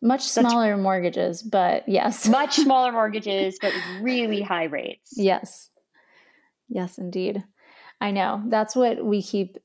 Much 0.00 0.22
smaller 0.22 0.72
That's, 0.72 0.82
mortgages, 0.82 1.42
but 1.42 1.88
yes. 1.88 2.28
much 2.28 2.56
smaller 2.56 2.92
mortgages, 2.92 3.58
but 3.60 3.72
really 4.00 4.42
high 4.42 4.64
rates. 4.64 5.12
Yes. 5.16 5.70
Yes, 6.68 6.98
indeed. 6.98 7.42
I 8.00 8.10
know. 8.10 8.42
That's 8.46 8.74
what 8.74 9.04
we 9.04 9.22
keep 9.22 9.58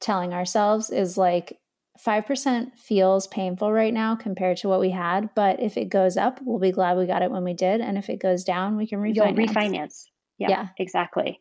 telling 0.00 0.34
ourselves 0.34 0.90
is 0.90 1.16
like 1.16 1.58
5% 2.04 2.76
feels 2.76 3.26
painful 3.26 3.72
right 3.72 3.92
now 3.92 4.16
compared 4.16 4.56
to 4.58 4.68
what 4.68 4.80
we 4.80 4.90
had, 4.90 5.30
but 5.34 5.60
if 5.60 5.76
it 5.76 5.90
goes 5.90 6.16
up, 6.16 6.40
we'll 6.42 6.58
be 6.58 6.72
glad 6.72 6.96
we 6.96 7.06
got 7.06 7.22
it 7.22 7.30
when 7.30 7.44
we 7.44 7.54
did. 7.54 7.80
And 7.80 7.98
if 7.98 8.08
it 8.08 8.20
goes 8.20 8.44
down, 8.44 8.76
we 8.76 8.86
can 8.86 8.98
refinance. 8.98 9.14
You'll 9.14 9.46
refinance. 9.46 10.04
Yeah, 10.38 10.48
yeah. 10.48 10.68
exactly. 10.78 11.40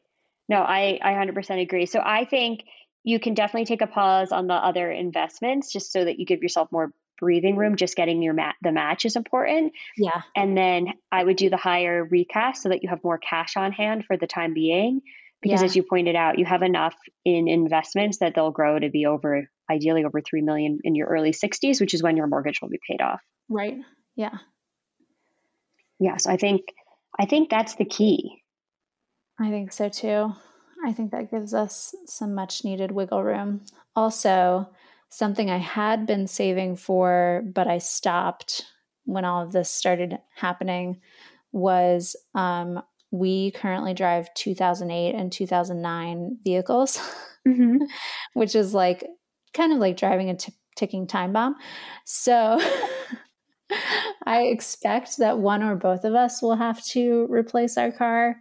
No, 0.49 0.57
I, 0.57 0.99
I 1.01 1.13
100% 1.13 1.61
agree. 1.61 1.85
So 1.85 2.01
I 2.03 2.25
think 2.25 2.65
you 3.03 3.19
can 3.19 3.33
definitely 3.33 3.65
take 3.65 3.81
a 3.81 3.87
pause 3.87 4.31
on 4.31 4.47
the 4.47 4.53
other 4.53 4.91
investments 4.91 5.71
just 5.71 5.91
so 5.91 6.03
that 6.03 6.19
you 6.19 6.25
give 6.25 6.41
yourself 6.41 6.71
more 6.71 6.91
breathing 7.19 7.55
room. 7.55 7.77
Just 7.77 7.95
getting 7.95 8.21
your 8.21 8.33
mat, 8.33 8.55
the 8.61 8.71
match 8.71 9.05
is 9.05 9.15
important. 9.15 9.73
Yeah. 9.97 10.21
And 10.35 10.57
then 10.57 10.87
I 11.11 11.23
would 11.23 11.37
do 11.37 11.49
the 11.49 11.57
higher 11.57 12.03
recast 12.03 12.63
so 12.63 12.69
that 12.69 12.83
you 12.83 12.89
have 12.89 13.03
more 13.03 13.17
cash 13.17 13.55
on 13.55 13.71
hand 13.71 14.05
for 14.05 14.17
the 14.17 14.27
time 14.27 14.53
being. 14.53 15.01
Because 15.41 15.61
yeah. 15.61 15.65
as 15.65 15.75
you 15.75 15.83
pointed 15.83 16.15
out, 16.15 16.37
you 16.37 16.45
have 16.45 16.61
enough 16.61 16.95
in 17.25 17.47
investments 17.47 18.19
that 18.19 18.35
they'll 18.35 18.51
grow 18.51 18.77
to 18.77 18.89
be 18.89 19.07
over 19.07 19.49
ideally 19.71 20.03
over 20.05 20.21
3 20.21 20.41
million 20.41 20.79
in 20.83 20.95
your 20.95 21.07
early 21.07 21.31
60s 21.31 21.79
which 21.79 21.93
is 21.93 22.03
when 22.03 22.17
your 22.17 22.27
mortgage 22.27 22.61
will 22.61 22.69
be 22.69 22.79
paid 22.89 23.01
off. 23.01 23.21
Right. 23.49 23.77
Yeah. 24.15 24.37
Yes 25.99 26.27
i 26.27 26.37
think 26.37 26.61
i 27.19 27.25
think 27.25 27.49
that's 27.49 27.75
the 27.75 27.85
key. 27.85 28.41
I 29.39 29.49
think 29.49 29.71
so 29.73 29.89
too. 29.89 30.33
I 30.85 30.93
think 30.93 31.11
that 31.11 31.31
gives 31.31 31.53
us 31.53 31.95
some 32.05 32.35
much 32.35 32.63
needed 32.63 32.91
wiggle 32.91 33.23
room. 33.23 33.61
Also 33.95 34.69
something 35.09 35.49
i 35.49 35.57
had 35.57 36.05
been 36.07 36.25
saving 36.25 36.75
for 36.77 37.43
but 37.53 37.67
i 37.67 37.77
stopped 37.77 38.65
when 39.05 39.25
all 39.25 39.43
of 39.43 39.51
this 39.51 39.69
started 39.69 40.17
happening 40.35 41.01
was 41.51 42.15
um, 42.33 42.81
we 43.11 43.51
currently 43.51 43.93
drive 43.93 44.33
2008 44.35 45.13
and 45.15 45.31
2009 45.31 46.37
vehicles. 46.43 46.99
Mm-hmm. 47.47 47.77
which 48.35 48.55
is 48.55 48.71
like 48.71 49.03
kind 49.53 49.73
of 49.73 49.79
like 49.79 49.97
driving 49.97 50.29
a 50.29 50.35
t- 50.35 50.53
ticking 50.75 51.07
time 51.07 51.33
bomb. 51.33 51.55
So 52.05 52.59
I 54.25 54.43
expect 54.43 55.17
that 55.17 55.39
one 55.39 55.63
or 55.63 55.75
both 55.75 56.03
of 56.03 56.15
us 56.15 56.41
will 56.41 56.55
have 56.55 56.83
to 56.87 57.27
replace 57.29 57.77
our 57.77 57.91
car 57.91 58.37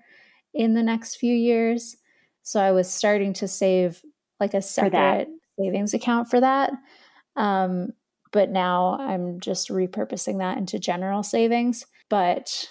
in 0.54 0.74
the 0.74 0.82
next 0.82 1.16
few 1.16 1.34
years. 1.34 1.96
So 2.42 2.60
I 2.60 2.72
was 2.72 2.90
starting 2.92 3.32
to 3.34 3.48
save 3.48 4.02
like 4.38 4.54
a 4.54 4.62
separate 4.62 5.28
savings 5.58 5.94
account 5.94 6.28
for 6.28 6.40
that. 6.40 6.72
Um, 7.36 7.90
but 8.32 8.50
now 8.50 8.96
I'm 8.98 9.40
just 9.40 9.68
repurposing 9.68 10.38
that 10.38 10.58
into 10.58 10.78
general 10.78 11.22
savings. 11.22 11.86
But 12.08 12.68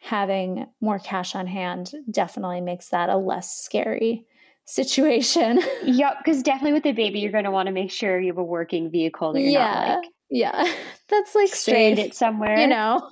having 0.00 0.66
more 0.80 0.98
cash 0.98 1.34
on 1.34 1.46
hand 1.46 1.92
definitely 2.10 2.60
makes 2.60 2.88
that 2.88 3.10
a 3.10 3.16
less 3.16 3.56
scary 3.56 4.26
situation. 4.66 5.60
yep, 5.84 6.18
because 6.24 6.42
definitely 6.42 6.72
with 6.72 6.82
the 6.82 6.92
baby, 6.92 7.20
you're 7.20 7.32
going 7.32 7.44
to 7.44 7.50
want 7.50 7.66
to 7.66 7.72
make 7.72 7.90
sure 7.90 8.20
you 8.20 8.28
have 8.28 8.38
a 8.38 8.44
working 8.44 8.90
vehicle 8.90 9.32
that 9.32 9.40
you're 9.40 9.50
yeah, 9.50 9.74
not 9.74 9.98
like 9.98 10.10
yeah, 10.30 10.72
that's 11.08 11.34
like 11.34 11.54
stranded 11.54 12.06
safe, 12.06 12.14
somewhere, 12.14 12.60
you 12.60 12.68
know. 12.68 13.10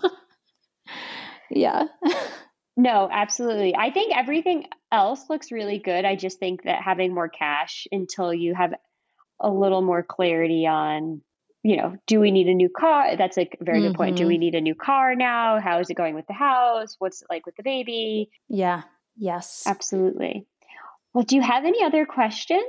yeah. 1.50 1.84
No, 2.76 3.08
absolutely. 3.10 3.74
I 3.74 3.90
think 3.90 4.16
everything 4.16 4.66
else 4.92 5.24
looks 5.28 5.50
really 5.50 5.80
good. 5.80 6.04
I 6.04 6.14
just 6.14 6.38
think 6.38 6.62
that 6.62 6.80
having 6.80 7.12
more 7.12 7.28
cash 7.28 7.88
until 7.90 8.32
you 8.32 8.54
have 8.54 8.72
a 9.40 9.50
little 9.50 9.82
more 9.82 10.04
clarity 10.04 10.64
on, 10.64 11.20
you 11.64 11.76
know, 11.76 11.96
do 12.06 12.20
we 12.20 12.30
need 12.30 12.46
a 12.46 12.54
new 12.54 12.68
car? 12.68 13.16
That's 13.16 13.36
a 13.36 13.48
very 13.60 13.80
mm-hmm. 13.80 13.88
good 13.88 13.96
point. 13.96 14.16
Do 14.16 14.28
we 14.28 14.34
mm-hmm. 14.34 14.40
need 14.40 14.54
a 14.54 14.60
new 14.60 14.76
car 14.76 15.16
now? 15.16 15.58
How 15.60 15.80
is 15.80 15.90
it 15.90 15.94
going 15.94 16.14
with 16.14 16.28
the 16.28 16.34
house? 16.34 16.94
What's 17.00 17.20
it 17.20 17.26
like 17.28 17.46
with 17.46 17.56
the 17.56 17.64
baby? 17.64 18.30
Yeah. 18.48 18.82
Yes. 19.16 19.64
Absolutely. 19.66 20.46
Well, 21.14 21.24
do 21.24 21.36
you 21.36 21.42
have 21.42 21.64
any 21.64 21.82
other 21.82 22.06
questions? 22.06 22.62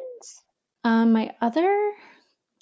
Um, 0.83 1.11
my 1.11 1.31
other 1.41 1.91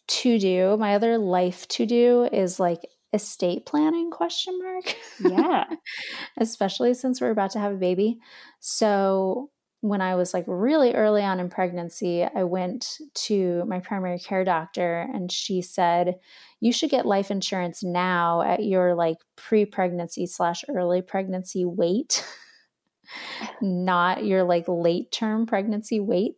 to 0.07 0.39
do, 0.39 0.77
my 0.77 0.95
other 0.95 1.17
life 1.17 1.67
to 1.69 1.85
do 1.85 2.27
is 2.31 2.59
like 2.59 2.79
estate 3.13 3.65
planning 3.65 4.11
question 4.11 4.57
mark. 4.61 4.95
Yeah. 5.19 5.65
Especially 6.37 6.93
since 6.93 7.21
we're 7.21 7.31
about 7.31 7.51
to 7.51 7.59
have 7.59 7.73
a 7.73 7.77
baby. 7.77 8.19
So 8.59 9.49
when 9.81 10.01
I 10.01 10.15
was 10.15 10.33
like 10.33 10.45
really 10.47 10.93
early 10.93 11.23
on 11.23 11.39
in 11.39 11.49
pregnancy, 11.49 12.23
I 12.23 12.43
went 12.43 12.97
to 13.13 13.63
my 13.65 13.79
primary 13.79 14.19
care 14.19 14.43
doctor 14.43 15.07
and 15.13 15.31
she 15.31 15.61
said, 15.61 16.15
you 16.59 16.71
should 16.71 16.89
get 16.89 17.05
life 17.05 17.29
insurance 17.29 17.83
now 17.83 18.41
at 18.41 18.63
your 18.63 18.95
like 18.95 19.17
pre-pregnancy 19.35 20.25
slash 20.25 20.63
early 20.69 21.01
pregnancy 21.01 21.65
weight. 21.65 22.25
not 23.61 24.25
your 24.25 24.43
like 24.43 24.65
late 24.67 25.11
term 25.11 25.45
pregnancy 25.45 25.99
weight 25.99 26.35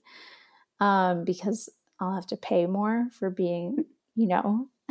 um, 0.80 1.24
because 1.26 1.70
I'll 2.00 2.16
have 2.16 2.28
to 2.28 2.38
pay 2.38 2.66
more 2.66 3.08
for 3.18 3.30
being, 3.30 3.86
you 4.16 4.28
know, 4.28 4.70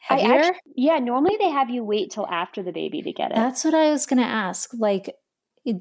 heavier. 0.00 0.34
Actually, 0.34 0.60
yeah, 0.76 0.98
normally 0.98 1.36
they 1.38 1.50
have 1.50 1.70
you 1.70 1.84
wait 1.84 2.10
till 2.10 2.26
after 2.26 2.62
the 2.62 2.72
baby 2.72 3.02
to 3.02 3.12
get 3.12 3.30
it. 3.30 3.36
That's 3.36 3.64
what 3.64 3.74
I 3.74 3.90
was 3.90 4.06
going 4.06 4.20
to 4.20 4.24
ask. 4.24 4.70
Like, 4.74 5.14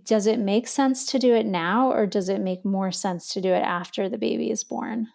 does 0.04 0.28
it 0.28 0.40
make 0.40 0.68
sense 0.68 1.06
to 1.08 1.20
do 1.20 1.34
it 1.34 1.46
now 1.46 1.92
or 1.92 2.06
does 2.06 2.30
it 2.30 2.42
make 2.42 2.66
more 2.66 2.92
sense 2.92 3.30
to 3.34 3.42
do 3.42 3.54
it 3.54 3.64
after 3.64 4.10
the 4.10 4.18
baby 4.18 4.52
is 4.52 4.64
born? 4.64 5.08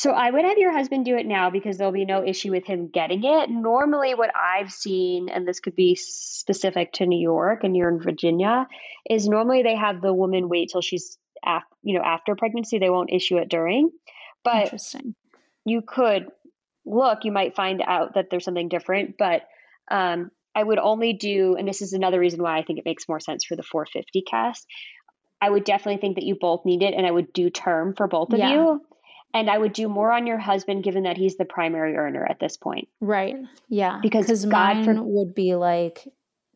So 0.00 0.12
I 0.12 0.30
would 0.30 0.46
have 0.46 0.56
your 0.56 0.72
husband 0.72 1.04
do 1.04 1.18
it 1.18 1.26
now 1.26 1.50
because 1.50 1.76
there'll 1.76 1.92
be 1.92 2.06
no 2.06 2.24
issue 2.24 2.50
with 2.52 2.64
him 2.64 2.88
getting 2.88 3.22
it. 3.22 3.50
Normally, 3.50 4.14
what 4.14 4.30
I've 4.34 4.72
seen, 4.72 5.28
and 5.28 5.46
this 5.46 5.60
could 5.60 5.76
be 5.76 5.94
specific 5.94 6.94
to 6.94 7.04
New 7.04 7.20
York 7.20 7.64
and 7.64 7.76
you're 7.76 7.90
in 7.90 8.00
Virginia, 8.00 8.66
is 9.10 9.28
normally 9.28 9.62
they 9.62 9.76
have 9.76 10.00
the 10.00 10.14
woman 10.14 10.48
wait 10.48 10.70
till 10.72 10.80
she's 10.80 11.18
af- 11.44 11.64
you 11.82 11.98
know 11.98 12.02
after 12.02 12.34
pregnancy. 12.34 12.78
They 12.78 12.88
won't 12.88 13.12
issue 13.12 13.36
it 13.36 13.50
during. 13.50 13.90
But 14.42 14.72
you 15.66 15.82
could 15.82 16.28
look. 16.86 17.24
You 17.24 17.32
might 17.32 17.54
find 17.54 17.82
out 17.86 18.14
that 18.14 18.30
there's 18.30 18.46
something 18.46 18.70
different. 18.70 19.18
But 19.18 19.42
um, 19.90 20.30
I 20.54 20.62
would 20.62 20.78
only 20.78 21.12
do, 21.12 21.56
and 21.56 21.68
this 21.68 21.82
is 21.82 21.92
another 21.92 22.18
reason 22.20 22.42
why 22.42 22.56
I 22.56 22.62
think 22.62 22.78
it 22.78 22.86
makes 22.86 23.06
more 23.06 23.20
sense 23.20 23.44
for 23.44 23.54
the 23.54 23.62
450 23.62 24.22
cast. 24.22 24.66
I 25.42 25.50
would 25.50 25.64
definitely 25.64 26.00
think 26.00 26.16
that 26.16 26.24
you 26.24 26.38
both 26.40 26.64
need 26.64 26.82
it, 26.82 26.94
and 26.94 27.06
I 27.06 27.10
would 27.10 27.34
do 27.34 27.50
term 27.50 27.94
for 27.94 28.08
both 28.08 28.32
of 28.32 28.38
yeah. 28.38 28.50
you 28.50 28.80
and 29.32 29.50
I 29.50 29.58
would 29.58 29.72
do 29.72 29.88
more 29.88 30.12
on 30.12 30.26
your 30.26 30.38
husband 30.38 30.82
given 30.82 31.04
that 31.04 31.16
he's 31.16 31.36
the 31.36 31.44
primary 31.44 31.96
earner 31.96 32.26
at 32.28 32.40
this 32.40 32.56
point. 32.56 32.88
Right. 33.00 33.36
Yeah. 33.68 34.00
Because 34.02 34.44
God 34.44 34.76
mine 34.76 34.84
for, 34.84 35.02
would 35.02 35.34
be 35.34 35.54
like 35.54 36.08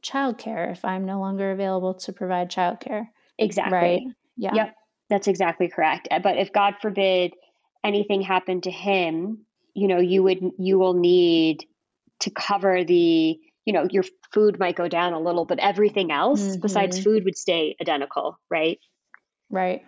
childcare 0.03 0.71
if 0.73 0.85
I'm 0.85 1.05
no 1.05 1.21
longer 1.21 1.51
available 1.53 1.95
to 1.95 2.13
provide 2.13 2.51
childcare. 2.51 3.09
Exactly. 3.39 3.79
Right. 3.79 4.03
Yeah. 4.37 4.55
Yep. 4.55 4.75
That's 5.11 5.29
exactly 5.29 5.69
correct. 5.69 6.09
Uh, 6.11 6.19
but 6.19 6.37
if 6.37 6.53
God 6.53 6.75
forbid 6.81 7.35
anything 7.85 8.23
happened 8.23 8.65
to 8.65 8.71
him, 8.71 9.47
you 9.75 9.89
know, 9.89 9.99
you 9.99 10.23
would 10.23 10.41
you 10.59 10.79
will 10.79 10.95
need 10.95 11.65
to 12.21 12.31
cover 12.31 12.85
the, 12.85 13.39
you 13.65 13.73
know, 13.73 13.87
your 13.91 14.05
food 14.33 14.59
might 14.59 14.77
go 14.77 14.89
down 14.89 15.13
a 15.13 15.21
little, 15.21 15.45
but 15.45 15.59
everything 15.59 16.11
else 16.11 16.43
mm-hmm. 16.43 16.61
besides 16.61 17.03
food 17.03 17.25
would 17.25 17.37
stay 17.37 17.77
identical, 17.81 18.39
right? 18.51 18.79
Right. 19.51 19.83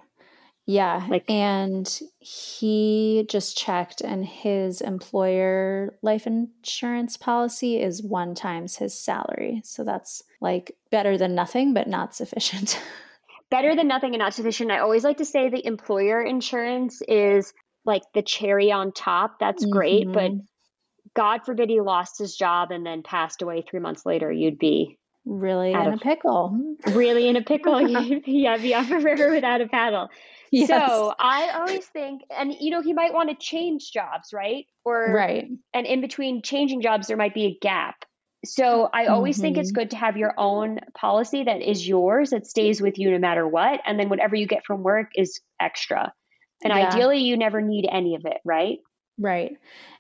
Yeah. 0.67 1.07
Like, 1.09 1.31
and 1.31 1.89
he 2.19 3.25
just 3.31 3.57
checked, 3.57 4.01
and 4.01 4.25
his 4.25 4.81
employer 4.81 5.97
life 6.03 6.27
insurance 6.27 7.17
policy 7.17 7.81
is 7.81 8.03
one 8.03 8.35
times 8.35 8.77
his 8.77 8.99
salary. 8.99 9.63
So 9.65 9.85
that's 9.85 10.23
like 10.41 10.77
better 10.91 11.17
than 11.17 11.35
nothing, 11.37 11.73
but 11.73 11.87
not 11.87 12.17
sufficient. 12.17 12.83
better 13.51 13.77
than 13.77 13.87
nothing 13.87 14.13
and 14.15 14.19
not 14.19 14.35
sufficient. 14.35 14.73
I 14.73 14.81
always 14.81 15.05
like 15.05 15.19
to 15.19 15.25
say 15.25 15.49
the 15.49 15.65
employer 15.65 16.21
insurance 16.21 17.01
is 17.07 17.53
like 17.85 18.03
the 18.13 18.23
cherry 18.23 18.73
on 18.73 18.93
top. 18.93 19.39
That's 19.39 19.63
mm-hmm. 19.63 19.73
great. 19.73 20.13
But 20.13 20.33
mm-hmm. 20.33 20.41
God 21.15 21.45
forbid 21.47 21.71
he 21.71 21.81
lost 21.81 22.19
his 22.19 22.37
job 22.37 22.73
and 22.73 22.85
then 22.85 23.03
passed 23.03 23.41
away 23.41 23.63
three 23.63 23.81
months 23.81 24.05
later, 24.05 24.31
you'd 24.33 24.59
be 24.59 24.99
really 25.25 25.73
in 25.73 25.93
a 25.93 25.99
pickle. 25.99 26.77
Really 26.89 27.29
in 27.29 27.37
a 27.37 27.43
pickle. 27.45 27.81
yeah, 28.27 28.57
be 28.57 28.75
off 28.75 28.91
a 28.91 28.99
river 28.99 29.31
without 29.31 29.61
a 29.61 29.69
paddle. 29.69 30.09
Yes. 30.53 30.69
So 30.69 31.13
I 31.19 31.51
always 31.57 31.85
think, 31.87 32.23
and 32.31 32.55
you 32.61 32.71
know, 32.71 32.81
he 32.81 32.93
might 32.93 33.13
want 33.13 33.31
to 33.31 33.37
change 33.37 33.91
jobs, 33.91 34.29
right? 34.33 34.67
Or 34.85 35.13
right. 35.13 35.49
And 35.75 35.87
in 35.87 36.01
between 36.01 36.43
changing 36.43 36.83
jobs, 36.83 37.09
there 37.09 37.17
might 37.17 37.35
be 37.35 37.47
a 37.47 37.59
gap. 37.61 37.97
So 38.45 38.89
I 38.93 39.07
always 39.07 39.37
mm-hmm. 39.37 39.43
think 39.43 39.57
it's 39.59 39.71
mm-hmm. 39.71 39.81
good 39.81 39.91
to 39.91 39.97
have 39.97 40.17
your 40.17 40.35
own 40.39 40.79
policy 40.97 41.45
that 41.45 41.63
is 41.63 41.87
yours, 41.87 42.31
that 42.31 42.47
stays 42.47 42.81
with 42.81 42.99
you 42.99 43.11
no 43.11 43.19
matter 43.19 43.47
what. 43.47 43.81
And 43.85 43.99
then 43.99 44.09
whatever 44.09 44.37
you 44.37 44.47
get 44.47 44.65
from 44.65 44.83
work 44.83 45.09
is 45.17 45.41
extra. 45.61 46.13
And 46.63 46.73
yeah. 46.73 46.89
ideally, 46.89 47.19
you 47.19 47.37
never 47.37 47.61
need 47.61 47.89
any 47.91 48.15
of 48.15 48.25
it, 48.25 48.39
right? 48.45 48.79
Right. 49.19 49.57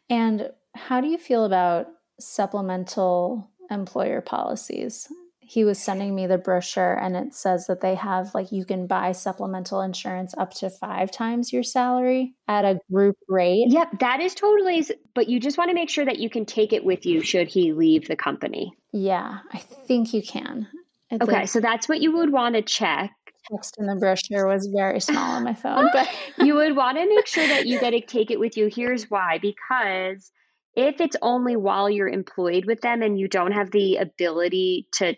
And 0.09 0.50
how 0.75 1.00
do 1.00 1.09
you 1.09 1.19
feel 1.19 1.45
about 1.45 1.87
supplemental 2.21 3.50
employer 3.71 4.21
policies? 4.21 5.09
He 5.49 5.65
was 5.65 5.79
sending 5.79 6.15
me 6.15 6.26
the 6.26 6.38
brochure 6.38 6.95
and 6.95 7.17
it 7.17 7.33
says 7.33 7.69
that 7.69 7.81
they 7.81 7.95
have 7.95 8.35
like 8.35 8.50
you 8.50 8.65
can 8.65 8.87
buy 8.87 9.12
supplemental 9.12 9.81
insurance 9.81 10.35
up 10.37 10.53
to 10.53 10.69
five 10.69 11.11
times 11.11 11.53
your 11.53 11.62
salary 11.62 12.35
at 12.49 12.65
a 12.65 12.81
group 12.93 13.17
rate. 13.29 13.67
Yep, 13.69 14.00
that 14.00 14.21
is 14.21 14.35
totally, 14.35 14.85
but 15.15 15.29
you 15.29 15.38
just 15.38 15.57
want 15.57 15.71
to 15.71 15.75
make 15.75 15.88
sure 15.88 16.05
that 16.05 16.19
you 16.19 16.29
can 16.29 16.47
take 16.47 16.73
it 16.73 16.85
with 16.85 17.07
you 17.07 17.23
should 17.23 17.47
he 17.47 17.73
leave 17.73 18.09
the 18.09 18.17
company. 18.17 18.73
Yeah, 18.93 19.38
I 19.53 19.59
think 19.59 20.12
you 20.12 20.23
can. 20.23 20.67
It's 21.11 21.23
okay, 21.23 21.33
like, 21.33 21.49
so 21.49 21.61
that's 21.61 21.88
what 21.88 22.00
you 22.00 22.17
would 22.17 22.33
want 22.33 22.57
to 22.57 22.62
check. 22.62 23.12
Text 23.49 23.76
in 23.79 23.87
the 23.87 23.95
brochure 23.95 24.49
was 24.49 24.67
very 24.67 24.99
small 24.99 25.37
on 25.37 25.45
my 25.45 25.55
phone, 25.55 25.88
but 25.93 26.09
you 26.45 26.57
would 26.57 26.75
want 26.75 26.99
to 26.99 27.09
make 27.09 27.29
sure 27.29 27.47
that 27.47 27.67
you 27.67 27.79
got 27.79 27.91
to 27.91 28.00
take 28.00 28.33
it 28.33 28.41
with 28.41 28.57
you. 28.57 28.67
Here's 28.67 29.09
why 29.09 29.38
because 29.38 30.33
if 30.75 31.00
it's 31.00 31.17
only 31.23 31.57
while 31.57 31.88
you're 31.88 32.09
employed 32.09 32.67
with 32.67 32.81
them 32.81 33.03
and 33.03 33.19
you 33.19 33.29
don't 33.29 33.53
have 33.53 33.71
the 33.71 33.97
ability 33.97 34.88
to 34.93 35.15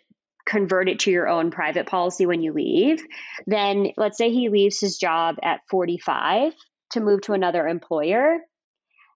convert 0.48 0.88
it 0.88 1.00
to 1.00 1.10
your 1.10 1.28
own 1.28 1.50
private 1.50 1.86
policy 1.86 2.26
when 2.26 2.40
you 2.40 2.52
leave, 2.52 3.02
then 3.46 3.88
let's 3.96 4.16
say 4.16 4.30
he 4.30 4.48
leaves 4.48 4.80
his 4.80 4.96
job 4.96 5.36
at 5.42 5.60
45 5.70 6.54
to 6.92 7.00
move 7.00 7.20
to 7.22 7.34
another 7.34 7.68
employer 7.68 8.38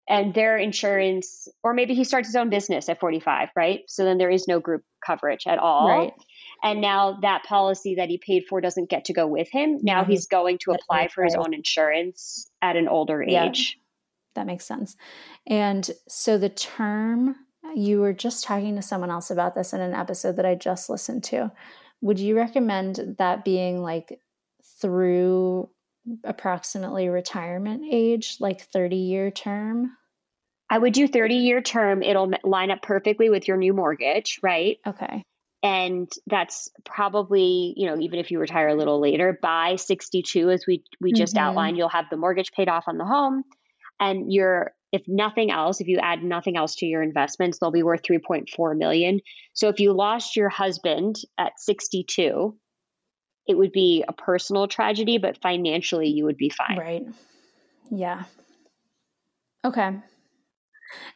and 0.08 0.34
their 0.34 0.58
insurance, 0.58 1.48
or 1.62 1.74
maybe 1.74 1.94
he 1.94 2.04
starts 2.04 2.28
his 2.28 2.36
own 2.36 2.50
business 2.50 2.88
at 2.88 3.00
45, 3.00 3.48
right? 3.56 3.80
So 3.86 4.04
then 4.04 4.18
there 4.18 4.30
is 4.30 4.46
no 4.48 4.60
group 4.60 4.82
coverage 5.04 5.46
at 5.46 5.58
all. 5.58 5.88
Right. 5.88 6.12
And 6.62 6.80
now 6.80 7.18
that 7.22 7.44
policy 7.44 7.96
that 7.96 8.08
he 8.08 8.18
paid 8.18 8.44
for 8.48 8.60
doesn't 8.60 8.90
get 8.90 9.06
to 9.06 9.12
go 9.12 9.26
with 9.26 9.48
him. 9.50 9.78
Now 9.82 10.02
mm-hmm. 10.02 10.10
he's 10.10 10.26
going 10.26 10.58
to 10.62 10.72
apply 10.72 11.08
for 11.08 11.24
his 11.24 11.34
own 11.34 11.54
insurance 11.54 12.50
at 12.60 12.76
an 12.76 12.88
older 12.88 13.22
age. 13.22 13.78
Yeah, 13.78 13.82
that 14.34 14.46
makes 14.46 14.66
sense. 14.66 14.96
And 15.46 15.88
so 16.08 16.36
the 16.36 16.48
term 16.48 17.36
you 17.74 18.00
were 18.00 18.12
just 18.12 18.44
talking 18.44 18.76
to 18.76 18.82
someone 18.82 19.10
else 19.10 19.30
about 19.30 19.54
this 19.54 19.72
in 19.72 19.80
an 19.80 19.94
episode 19.94 20.36
that 20.36 20.46
I 20.46 20.54
just 20.54 20.90
listened 20.90 21.24
to. 21.24 21.52
Would 22.00 22.18
you 22.18 22.36
recommend 22.36 23.16
that 23.18 23.44
being 23.44 23.82
like 23.82 24.20
through 24.80 25.70
approximately 26.24 27.08
retirement 27.08 27.84
age, 27.90 28.36
like 28.40 28.62
30 28.62 28.96
year 28.96 29.30
term? 29.30 29.96
I 30.68 30.78
would 30.78 30.92
do 30.92 31.06
30 31.06 31.34
year 31.34 31.60
term. 31.60 32.02
It'll 32.02 32.32
line 32.44 32.70
up 32.70 32.82
perfectly 32.82 33.30
with 33.30 33.46
your 33.46 33.56
new 33.56 33.72
mortgage, 33.72 34.40
right? 34.42 34.78
Okay. 34.86 35.22
And 35.62 36.10
that's 36.26 36.70
probably, 36.84 37.74
you 37.76 37.86
know, 37.86 37.96
even 38.00 38.18
if 38.18 38.32
you 38.32 38.40
retire 38.40 38.68
a 38.68 38.74
little 38.74 39.00
later, 39.00 39.38
by 39.40 39.76
62, 39.76 40.50
as 40.50 40.66
we 40.66 40.82
we 41.00 41.12
just 41.12 41.36
mm-hmm. 41.36 41.44
outlined, 41.44 41.76
you'll 41.76 41.88
have 41.88 42.06
the 42.10 42.16
mortgage 42.16 42.50
paid 42.50 42.68
off 42.68 42.84
on 42.88 42.98
the 42.98 43.04
home 43.04 43.44
and 44.00 44.32
you're 44.32 44.72
if 44.92 45.02
nothing 45.08 45.50
else, 45.50 45.80
if 45.80 45.88
you 45.88 45.98
add 45.98 46.22
nothing 46.22 46.56
else 46.56 46.76
to 46.76 46.86
your 46.86 47.02
investments, 47.02 47.58
they'll 47.58 47.70
be 47.70 47.82
worth 47.82 48.02
3.4 48.02 48.76
million. 48.76 49.20
So 49.54 49.68
if 49.68 49.80
you 49.80 49.92
lost 49.92 50.36
your 50.36 50.50
husband 50.50 51.16
at 51.38 51.58
62, 51.58 52.56
it 53.48 53.56
would 53.56 53.72
be 53.72 54.04
a 54.06 54.12
personal 54.12 54.68
tragedy, 54.68 55.18
but 55.18 55.40
financially 55.42 56.08
you 56.08 56.24
would 56.24 56.36
be 56.36 56.50
fine. 56.50 56.78
Right. 56.78 57.02
Yeah. 57.90 58.24
Okay. 59.64 59.96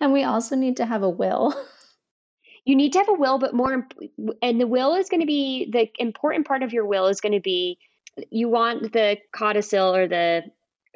And 0.01 0.12
we 0.12 0.25
also 0.25 0.57
need 0.57 0.79
to 0.79 0.87
have 0.87 1.03
a 1.03 1.11
will. 1.11 1.55
You 2.69 2.75
need 2.75 2.95
to 2.95 2.99
have 2.99 3.09
a 3.09 3.12
will, 3.12 3.39
but 3.39 3.55
more, 3.55 3.87
and 4.43 4.61
the 4.61 4.67
will 4.67 4.97
is 4.97 5.09
going 5.09 5.21
to 5.21 5.27
be 5.27 5.71
the 5.71 5.89
important 6.01 6.49
part 6.49 6.65
of 6.65 6.73
your 6.73 6.85
will 6.85 7.07
is 7.07 7.21
going 7.21 7.35
to 7.35 7.41
be 7.41 7.79
you 8.31 8.49
want 8.49 8.93
the 8.93 9.19
codicil 9.33 9.95
or 9.95 10.09
the 10.09 10.43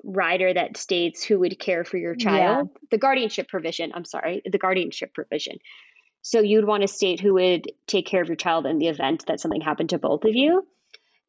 rider 0.05 0.53
that 0.53 0.77
states 0.77 1.25
who 1.25 1.39
would 1.41 1.59
care 1.59 1.85
for 1.85 1.97
your 1.97 2.15
child, 2.15 2.69
yeah. 2.73 2.79
the 2.91 2.99
guardianship 2.99 3.49
provision, 3.49 3.93
I'm 3.95 4.05
sorry, 4.05 4.43
the 4.45 4.59
guardianship 4.59 5.15
provision. 5.15 5.59
So 6.23 6.41
you'd 6.41 6.67
want 6.67 6.83
to 6.83 6.89
state 6.89 7.21
who 7.21 7.35
would 7.35 7.73
take 7.87 8.07
care 8.07 8.21
of 8.21 8.29
your 8.29 8.37
child 8.37 8.67
in 8.67 8.79
the 8.79 8.89
event 8.89 9.25
that 9.27 9.41
something 9.41 9.61
happened 9.61 9.91
to 9.91 9.99
both 9.99 10.25
of 10.25 10.35
you. 10.35 10.67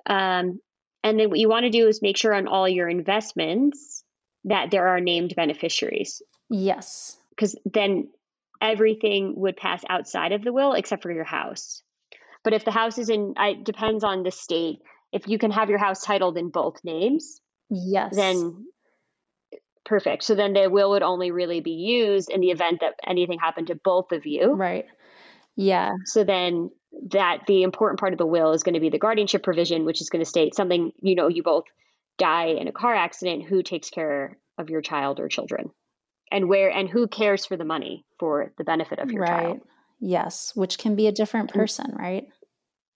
Um, 0.06 0.60
and 1.04 1.20
then 1.20 1.30
what 1.30 1.40
you 1.40 1.50
want 1.50 1.64
to 1.64 1.70
do 1.70 1.88
is 1.88 2.02
make 2.02 2.18
sure 2.18 2.34
on 2.34 2.48
all 2.48 2.68
your 2.68 2.90
investments 2.90 4.04
that 4.46 4.72
there 4.72 4.88
are 4.88 5.00
named 5.00 5.34
beneficiaries. 5.36 6.22
Yes. 6.50 7.18
Because 7.30 7.56
then 7.66 8.10
everything 8.62 9.34
would 9.38 9.58
pass 9.58 9.84
outside 9.90 10.32
of 10.32 10.44
the 10.44 10.54
will 10.54 10.74
except 10.74 11.04
for 11.04 11.12
your 11.12 11.24
house. 11.24 11.82
But 12.44 12.54
if 12.54 12.66
the 12.66 12.72
house 12.72 12.98
is 12.98 13.10
in, 13.10 13.34
it 13.38 13.64
depends 13.64 14.04
on 14.04 14.24
the 14.24 14.32
state. 14.32 14.80
If 15.12 15.28
you 15.28 15.38
can 15.38 15.52
have 15.52 15.70
your 15.70 15.80
house 15.80 16.04
titled 16.04 16.38
in 16.38 16.50
both 16.50 16.84
names, 16.84 17.40
Yes. 17.72 18.16
Then 18.16 18.68
perfect. 19.86 20.24
So 20.24 20.36
then 20.36 20.54
the 20.54 20.70
will 20.70 20.92
would 20.92 21.02
only 21.02 21.32
really 21.32 21.62
be 21.62 21.72
used 21.72 22.30
in 22.30 22.42
the 22.42 22.52
event 22.52 22.82
that 22.82 22.96
anything 23.08 23.40
happened 23.40 23.68
to 23.68 23.76
both 23.76 24.12
of 24.12 24.26
you. 24.26 24.54
Right. 24.54 24.86
Yeah. 25.56 25.94
So 26.06 26.24
then 26.24 26.70
that 27.10 27.40
the 27.48 27.64
important 27.64 28.00
part 28.00 28.14
of 28.14 28.20
the 28.20 28.26
will 28.26 28.52
is 28.52 28.64
going 28.64 28.74
to 28.74 28.80
be 28.80 28.90
the 28.90 29.00
guardianship 29.00 29.44
provision, 29.44 29.86
which 29.86 30.02
is 30.02 30.10
going 30.10 30.24
to 30.24 30.30
state 30.30 30.54
something, 30.54 30.92
you 31.02 31.16
know, 31.16 31.30
you 31.30 31.44
both 31.44 31.64
die 32.18 32.48
in 32.48 32.68
a 32.68 32.72
car 32.72 32.94
accident, 32.94 33.46
who 33.46 33.64
takes 33.64 33.90
care 33.90 34.38
of 34.58 34.70
your 34.70 34.82
child 34.82 35.20
or 35.20 35.30
children? 35.30 35.72
And 36.32 36.48
where 36.48 36.70
and 36.70 36.90
who 36.90 37.08
cares 37.08 37.46
for 37.46 37.58
the 37.58 37.66
money 37.66 38.06
for 38.20 38.54
the 38.58 38.64
benefit 38.64 39.00
of 39.00 39.12
your 39.12 39.24
right. 39.24 39.30
child? 39.30 39.60
Yes, 40.00 40.52
which 40.56 40.78
can 40.78 40.96
be 40.96 41.08
a 41.08 41.12
different 41.12 41.52
mm. 41.52 41.54
person, 41.54 41.94
right? 41.98 42.26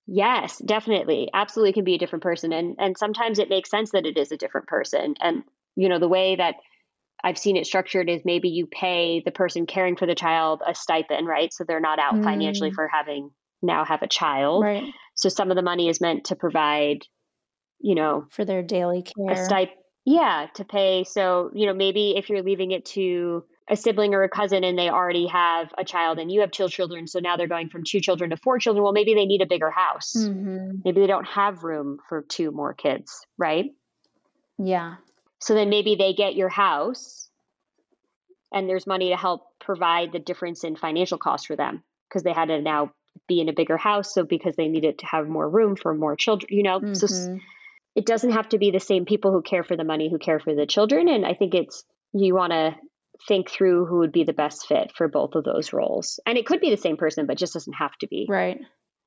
Yes, 0.08 0.60
definitely. 0.60 1.30
Absolutely 1.34 1.74
can 1.74 1.84
be 1.84 1.96
a 1.96 1.98
different 1.98 2.24
person. 2.24 2.54
And 2.54 2.76
and 2.78 2.98
sometimes 2.98 3.40
it 3.40 3.50
makes 3.50 3.70
sense 3.70 3.92
that 3.92 4.06
it 4.06 4.18
is 4.18 4.32
a 4.32 4.38
different 4.38 4.68
person. 4.68 5.16
And 5.20 5.44
you 5.76 5.90
know, 5.90 6.00
the 6.00 6.08
way 6.08 6.36
that 6.36 6.56
I've 7.24 7.38
seen 7.38 7.58
it 7.58 7.66
structured 7.66 8.10
is 8.10 8.22
maybe 8.24 8.50
you 8.50 8.68
pay 8.68 9.22
the 9.24 9.32
person 9.32 9.66
caring 9.66 9.96
for 9.96 10.06
the 10.06 10.16
child 10.16 10.62
a 10.66 10.76
stipend, 10.76 11.28
right? 11.28 11.52
So 11.52 11.64
they're 11.64 11.80
not 11.80 12.00
out 12.00 12.16
mm. 12.16 12.24
financially 12.24 12.72
for 12.72 12.88
having 12.88 13.32
now 13.62 13.84
have 13.84 14.04
a 14.04 14.08
child. 14.08 14.64
Right. 14.64 14.84
So 15.16 15.30
some 15.30 15.50
of 15.50 15.56
the 15.56 15.64
money 15.64 15.90
is 15.90 16.02
meant 16.02 16.26
to 16.26 16.36
provide, 16.36 17.00
you 17.80 17.96
know, 17.96 18.26
for 18.30 18.46
their 18.46 18.62
daily 18.62 19.02
care. 19.02 19.32
A 19.32 19.44
stipend 19.44 19.80
yeah, 20.06 20.48
to 20.54 20.64
pay. 20.64 21.04
So, 21.04 21.50
you 21.54 21.66
know, 21.66 21.74
maybe 21.74 22.14
if 22.16 22.30
you're 22.30 22.44
leaving 22.44 22.72
it 22.72 22.86
to 22.86 23.44
a 23.70 23.76
sibling 23.76 24.14
or 24.14 24.24
a 24.24 24.30
cousin 24.30 24.64
and 24.64 24.78
they 24.78 24.90
already 24.90 25.28
have 25.28 25.74
a 25.78 25.84
child 25.84 26.20
and 26.20 26.32
you 26.32 26.42
have 26.42 26.52
two 26.52 26.70
children 26.70 27.08
so 27.08 27.20
now 27.20 27.36
they're 27.36 27.48
going 27.48 27.70
from 27.70 27.84
two 27.84 28.00
children 28.00 28.30
to 28.30 28.38
four 28.38 28.60
children. 28.60 28.84
Well 28.84 28.94
maybe 28.94 29.16
they 29.16 29.26
need 29.26 29.42
a 29.42 29.48
bigger 29.48 29.72
house. 29.72 30.14
Mm-hmm. 30.16 30.80
maybe 30.86 31.02
they 31.02 31.08
don't 31.08 31.28
have 31.28 31.64
room 31.64 31.98
for 32.08 32.22
two 32.22 32.52
more 32.52 32.74
kids 32.74 33.26
right? 33.38 33.72
Yeah. 34.58 34.96
So 35.40 35.54
then 35.54 35.70
maybe 35.70 35.96
they 35.96 36.14
get 36.14 36.36
your 36.36 36.50
house 36.50 37.30
and 38.52 38.70
there's 38.70 38.88
money 38.88 39.10
to 39.10 39.18
help 39.18 39.48
provide 39.60 40.12
the 40.12 40.20
difference 40.20 40.64
in 40.64 40.76
financial 40.76 41.18
costs 41.18 41.48
for 41.48 41.56
them 41.56 41.84
because 42.08 42.24
they 42.24 42.34
had 42.34 42.50
to 42.50 42.62
now 42.62 42.92
be 43.28 43.42
in 43.42 43.50
a 43.50 43.54
bigger 43.54 43.78
house 43.78 44.14
so 44.14 44.24
because 44.24 44.56
they 44.56 44.68
needed 44.68 45.00
to 45.00 45.06
have 45.06 45.28
more 45.28 45.50
room 45.50 45.76
for 45.76 45.96
more 45.96 46.16
children 46.16 46.50
you 46.52 46.64
know? 46.64 46.80
Mm-hmm. 46.80 46.94
so 46.94 47.40
it 47.96 48.06
doesn't 48.06 48.32
have 48.32 48.50
to 48.50 48.58
be 48.58 48.72
the 48.72 48.80
same 48.80 49.06
people 49.06 49.32
who 49.32 49.42
care 49.42 49.64
for 49.64 49.76
the 49.76 49.86
money 49.86 50.10
who 50.10 50.20
care 50.20 50.40
for 50.40 50.54
the 50.54 50.66
children 50.66 51.08
and 51.08 51.26
i 51.26 51.34
think 51.34 51.56
it's 51.56 51.84
you 52.14 52.36
want 52.36 52.52
to 52.52 52.76
think 53.28 53.50
through 53.50 53.86
who 53.86 54.00
would 54.00 54.12
be 54.12 54.24
the 54.24 54.34
best 54.34 54.68
fit 54.68 54.92
for 54.96 55.08
both 55.08 55.36
of 55.36 55.44
those 55.44 55.74
roles. 55.74 56.20
And 56.26 56.38
it 56.38 56.46
could 56.46 56.62
be 56.62 56.70
the 56.70 56.78
same 56.78 56.98
person, 56.98 57.26
but 57.26 57.38
just 57.38 57.54
doesn't 57.54 57.74
have 57.74 57.96
to 58.00 58.08
be. 58.08 58.26
Right. 58.30 58.60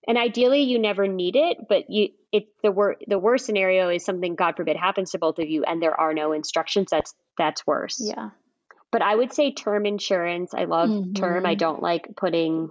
And 0.06 0.16
ideally 0.16 0.62
you 0.62 0.78
never 0.78 1.06
need 1.06 1.36
it, 1.36 1.58
but 1.68 1.84
you 1.90 2.08
it 2.32 2.44
the 2.62 2.72
wor- 2.72 2.96
the 3.06 3.18
worst 3.18 3.44
scenario 3.44 3.90
is 3.90 4.04
something 4.04 4.36
God 4.36 4.56
forbid 4.56 4.76
happens 4.76 5.10
to 5.10 5.18
both 5.18 5.38
of 5.38 5.48
you 5.48 5.64
and 5.64 5.82
there 5.82 5.98
are 5.98 6.14
no 6.14 6.32
instructions. 6.32 6.88
That's 6.90 7.14
that's 7.36 7.66
worse. 7.66 8.00
Yeah. 8.00 8.30
But 8.90 9.02
I 9.02 9.14
would 9.14 9.34
say 9.34 9.52
term 9.52 9.84
insurance. 9.84 10.54
I 10.54 10.64
love 10.64 10.88
mm-hmm. 10.88 11.12
term. 11.12 11.44
I 11.44 11.56
don't 11.56 11.82
like 11.82 12.08
putting 12.16 12.70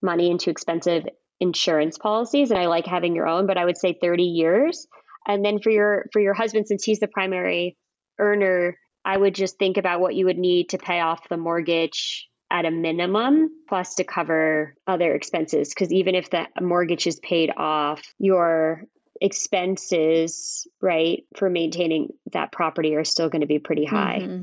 money 0.00 0.30
into 0.30 0.48
expensive 0.48 1.04
insurance 1.40 1.98
policies 1.98 2.50
and 2.50 2.58
I 2.58 2.66
like 2.66 2.86
having 2.86 3.14
your 3.14 3.28
own, 3.28 3.46
but 3.46 3.58
I 3.58 3.64
would 3.64 3.76
say 3.76 3.96
30 4.00 4.24
years 4.24 4.86
And 5.26 5.44
then 5.44 5.60
for 5.60 5.70
your 5.70 6.06
for 6.12 6.20
your 6.20 6.34
husband, 6.34 6.66
since 6.66 6.82
he's 6.82 7.00
the 7.00 7.08
primary 7.08 7.76
earner, 8.18 8.78
I 9.08 9.16
would 9.16 9.34
just 9.34 9.58
think 9.58 9.78
about 9.78 10.00
what 10.00 10.14
you 10.14 10.26
would 10.26 10.36
need 10.36 10.68
to 10.68 10.78
pay 10.78 11.00
off 11.00 11.30
the 11.30 11.38
mortgage 11.38 12.28
at 12.50 12.66
a 12.66 12.70
minimum, 12.70 13.48
plus 13.66 13.94
to 13.94 14.04
cover 14.04 14.74
other 14.86 15.14
expenses. 15.14 15.70
Because 15.70 15.90
even 15.94 16.14
if 16.14 16.28
the 16.28 16.46
mortgage 16.60 17.06
is 17.06 17.18
paid 17.18 17.50
off, 17.56 18.02
your 18.18 18.84
expenses, 19.18 20.66
right, 20.82 21.24
for 21.36 21.48
maintaining 21.48 22.12
that 22.32 22.52
property 22.52 22.96
are 22.96 23.04
still 23.04 23.30
going 23.30 23.40
to 23.40 23.46
be 23.46 23.58
pretty 23.58 23.86
high. 23.86 24.18
Mm-hmm. 24.20 24.42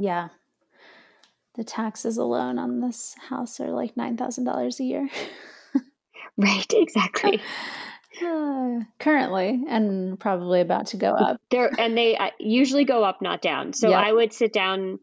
Yeah. 0.00 0.28
The 1.56 1.64
taxes 1.64 2.18
alone 2.18 2.60
on 2.60 2.80
this 2.80 3.16
house 3.28 3.58
are 3.58 3.72
like 3.72 3.96
$9,000 3.96 4.78
a 4.78 4.84
year. 4.84 5.08
right, 6.36 6.72
exactly. 6.72 7.40
Uh, 8.22 8.80
currently, 8.98 9.64
and 9.68 10.18
probably 10.18 10.60
about 10.60 10.88
to 10.88 10.96
go 10.96 11.12
up. 11.12 11.40
There, 11.50 11.70
and 11.78 11.96
they 11.96 12.16
uh, 12.16 12.30
usually 12.38 12.84
go 12.84 13.04
up, 13.04 13.22
not 13.22 13.42
down. 13.42 13.72
So 13.72 13.90
yep. 13.90 13.98
I 13.98 14.12
would 14.12 14.32
sit 14.32 14.52
down 14.52 14.98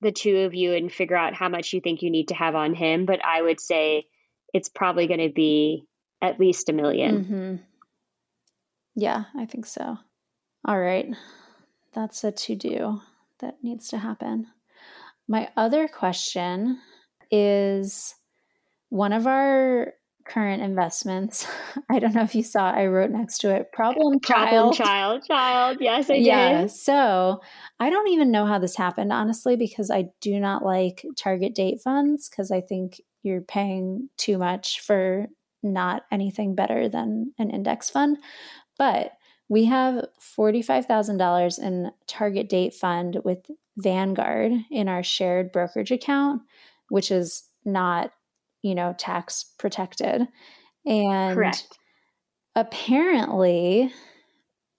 the 0.00 0.12
two 0.12 0.38
of 0.40 0.54
you 0.54 0.74
and 0.74 0.92
figure 0.92 1.16
out 1.16 1.34
how 1.34 1.48
much 1.48 1.72
you 1.72 1.80
think 1.80 2.02
you 2.02 2.10
need 2.10 2.28
to 2.28 2.34
have 2.34 2.54
on 2.54 2.74
him. 2.74 3.06
But 3.06 3.24
I 3.24 3.40
would 3.40 3.60
say 3.60 4.06
it's 4.52 4.68
probably 4.68 5.06
going 5.06 5.20
to 5.20 5.32
be 5.32 5.86
at 6.20 6.40
least 6.40 6.68
a 6.68 6.72
1000000 6.72 7.12
mm-hmm. 7.12 7.56
Yeah, 8.94 9.24
I 9.36 9.44
think 9.44 9.66
so. 9.66 9.98
All 10.64 10.80
right. 10.80 11.14
That's 11.92 12.24
a 12.24 12.32
to 12.32 12.56
do 12.56 13.00
that 13.40 13.56
needs 13.62 13.88
to 13.88 13.98
happen. 13.98 14.46
My 15.28 15.50
other 15.56 15.86
question 15.86 16.80
is 17.30 18.14
one 18.88 19.12
of 19.12 19.26
our 19.26 19.92
current 20.36 20.62
investments. 20.62 21.46
I 21.88 21.98
don't 21.98 22.14
know 22.14 22.22
if 22.22 22.34
you 22.34 22.42
saw, 22.42 22.70
I 22.70 22.86
wrote 22.86 23.10
next 23.10 23.38
to 23.38 23.54
it 23.54 23.72
problem, 23.72 24.20
problem 24.20 24.74
child. 24.74 24.76
child, 24.76 25.24
child. 25.26 25.78
Yes, 25.80 26.10
I 26.10 26.14
did. 26.16 26.26
Yeah. 26.26 26.66
So 26.66 27.40
I 27.80 27.88
don't 27.88 28.08
even 28.08 28.30
know 28.30 28.44
how 28.44 28.58
this 28.58 28.76
happened, 28.76 29.14
honestly, 29.14 29.56
because 29.56 29.90
I 29.90 30.10
do 30.20 30.38
not 30.38 30.62
like 30.62 31.06
target 31.16 31.54
date 31.54 31.80
funds 31.80 32.28
because 32.28 32.50
I 32.50 32.60
think 32.60 33.00
you're 33.22 33.40
paying 33.40 34.10
too 34.18 34.36
much 34.36 34.80
for 34.80 35.26
not 35.62 36.02
anything 36.12 36.54
better 36.54 36.86
than 36.90 37.32
an 37.38 37.50
index 37.50 37.88
fund. 37.88 38.18
But 38.78 39.12
we 39.48 39.64
have 39.64 40.04
$45,000 40.38 41.58
in 41.58 41.90
target 42.06 42.50
date 42.50 42.74
fund 42.74 43.20
with 43.24 43.38
Vanguard 43.78 44.52
in 44.70 44.88
our 44.88 45.02
shared 45.02 45.50
brokerage 45.50 45.92
account, 45.92 46.42
which 46.90 47.10
is 47.10 47.44
not, 47.64 48.12
you 48.66 48.74
know, 48.74 48.94
tax 48.98 49.44
protected. 49.58 50.26
And 50.84 51.34
Correct. 51.34 51.66
apparently 52.54 53.92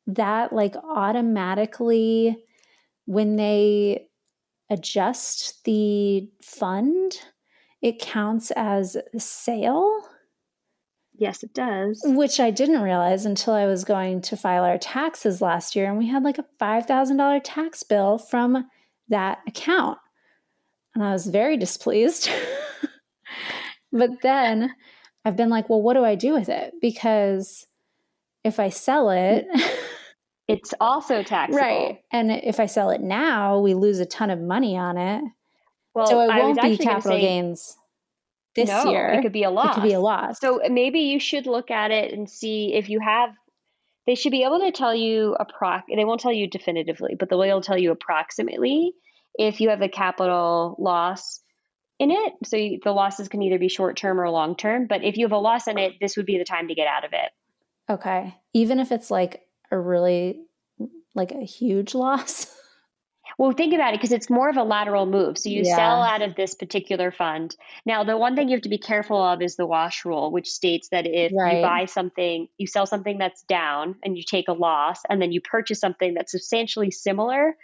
that 0.07 0.53
like 0.53 0.75
automatically 0.77 2.37
when 3.05 3.35
they 3.35 4.07
adjust 4.69 5.63
the 5.63 6.29
fund, 6.41 7.13
it 7.81 7.99
counts 7.99 8.51
as 8.51 8.97
a 9.13 9.19
sale 9.19 10.01
Yes, 11.19 11.41
it 11.41 11.53
does. 11.53 11.99
Which 12.05 12.39
I 12.39 12.51
didn't 12.51 12.81
realize 12.81 13.25
until 13.25 13.53
I 13.53 13.65
was 13.65 13.83
going 13.83 14.21
to 14.21 14.37
file 14.37 14.63
our 14.63 14.77
taxes 14.77 15.41
last 15.41 15.75
year. 15.75 15.89
And 15.89 15.97
we 15.97 16.07
had 16.07 16.23
like 16.23 16.37
a 16.37 16.45
$5,000 16.61 17.41
tax 17.43 17.81
bill 17.81 18.19
from 18.19 18.69
that 19.09 19.39
account. 19.47 19.97
And 20.93 21.03
I 21.03 21.11
was 21.11 21.25
very 21.25 21.57
displeased. 21.57 22.29
but 23.91 24.21
then 24.21 24.73
I've 25.25 25.35
been 25.35 25.49
like, 25.49 25.69
well, 25.69 25.81
what 25.81 25.95
do 25.95 26.03
I 26.03 26.15
do 26.15 26.33
with 26.33 26.49
it? 26.49 26.73
Because 26.81 27.65
if 28.43 28.59
I 28.59 28.69
sell 28.69 29.09
it, 29.09 29.45
it's 30.47 30.73
also 30.79 31.23
taxable. 31.23 31.59
Right. 31.59 31.99
And 32.11 32.31
if 32.31 32.59
I 32.59 32.65
sell 32.65 32.89
it 32.91 33.01
now, 33.01 33.59
we 33.59 33.73
lose 33.73 33.99
a 33.99 34.05
ton 34.05 34.29
of 34.29 34.39
money 34.39 34.77
on 34.77 34.97
it. 34.97 35.23
Well, 35.93 36.07
so 36.07 36.21
it 36.21 36.27
won't 36.27 36.61
be 36.61 36.77
capital 36.77 37.11
say, 37.11 37.21
gains 37.21 37.75
this 38.55 38.69
no, 38.69 38.91
year. 38.91 39.09
It 39.09 39.21
could 39.21 39.31
be 39.31 39.43
a 39.43 39.49
loss. 39.49 39.71
It 39.71 39.81
could 39.81 39.87
be 39.87 39.93
a 39.93 39.99
loss. 39.99 40.39
So 40.39 40.61
maybe 40.69 40.99
you 41.01 41.19
should 41.19 41.47
look 41.47 41.71
at 41.71 41.91
it 41.91 42.13
and 42.13 42.29
see 42.29 42.73
if 42.73 42.89
you 42.89 42.99
have. 42.99 43.29
They 44.05 44.15
should 44.15 44.31
be 44.31 44.43
able 44.43 44.59
to 44.59 44.71
tell 44.71 44.95
you 44.95 45.35
a 45.39 45.45
proc. 45.45 45.83
They 45.93 46.05
won't 46.05 46.21
tell 46.21 46.31
you 46.31 46.47
definitively, 46.47 47.15
but 47.19 47.29
able 47.31 47.61
to 47.61 47.65
tell 47.65 47.77
you 47.77 47.91
approximately 47.91 48.93
if 49.37 49.59
you 49.59 49.69
have 49.69 49.81
a 49.81 49.89
capital 49.89 50.75
loss 50.79 51.41
in 51.99 52.11
it. 52.11 52.33
So 52.45 52.57
you, 52.57 52.79
the 52.83 52.91
losses 52.91 53.27
can 53.27 53.41
either 53.41 53.59
be 53.59 53.69
short 53.69 53.97
term 53.97 54.19
or 54.19 54.29
long 54.29 54.55
term. 54.55 54.87
But 54.87 55.03
if 55.03 55.17
you 55.17 55.25
have 55.25 55.31
a 55.31 55.37
loss 55.37 55.67
in 55.67 55.77
it, 55.77 55.93
this 55.99 56.17
would 56.17 56.25
be 56.25 56.37
the 56.37 56.45
time 56.45 56.67
to 56.67 56.75
get 56.75 56.87
out 56.87 57.05
of 57.05 57.11
it. 57.13 57.31
Okay, 57.89 58.35
even 58.53 58.79
if 58.79 58.91
it's 58.91 59.09
like 59.09 59.47
a 59.71 59.79
really 59.79 60.41
like 61.15 61.31
a 61.31 61.43
huge 61.43 61.95
loss. 61.95 62.53
Well, 63.37 63.51
think 63.51 63.73
about 63.73 63.93
it 63.93 63.97
because 63.97 64.13
it's 64.13 64.29
more 64.29 64.49
of 64.49 64.57
a 64.57 64.63
lateral 64.63 65.05
move. 65.05 65.37
So 65.37 65.49
you 65.49 65.61
yeah. 65.63 65.75
sell 65.75 66.01
out 66.01 66.21
of 66.23 66.35
this 66.35 66.55
particular 66.55 67.11
fund. 67.11 67.55
Now, 67.85 68.03
the 68.03 68.17
one 68.17 68.35
thing 68.35 68.49
you 68.49 68.55
have 68.55 68.63
to 68.63 68.69
be 68.69 68.79
careful 68.79 69.21
of 69.21 69.41
is 69.41 69.57
the 69.57 69.65
wash 69.65 70.05
rule, 70.05 70.31
which 70.31 70.49
states 70.49 70.89
that 70.89 71.05
if 71.05 71.31
right. 71.35 71.57
you 71.57 71.61
buy 71.61 71.85
something, 71.85 72.47
you 72.57 72.65
sell 72.65 72.87
something 72.87 73.19
that's 73.19 73.43
down 73.43 73.95
and 74.03 74.17
you 74.17 74.23
take 74.23 74.47
a 74.47 74.53
loss, 74.53 75.01
and 75.07 75.21
then 75.21 75.31
you 75.31 75.41
purchase 75.41 75.79
something 75.79 76.15
that's 76.15 76.31
substantially 76.31 76.89
similar 76.89 77.55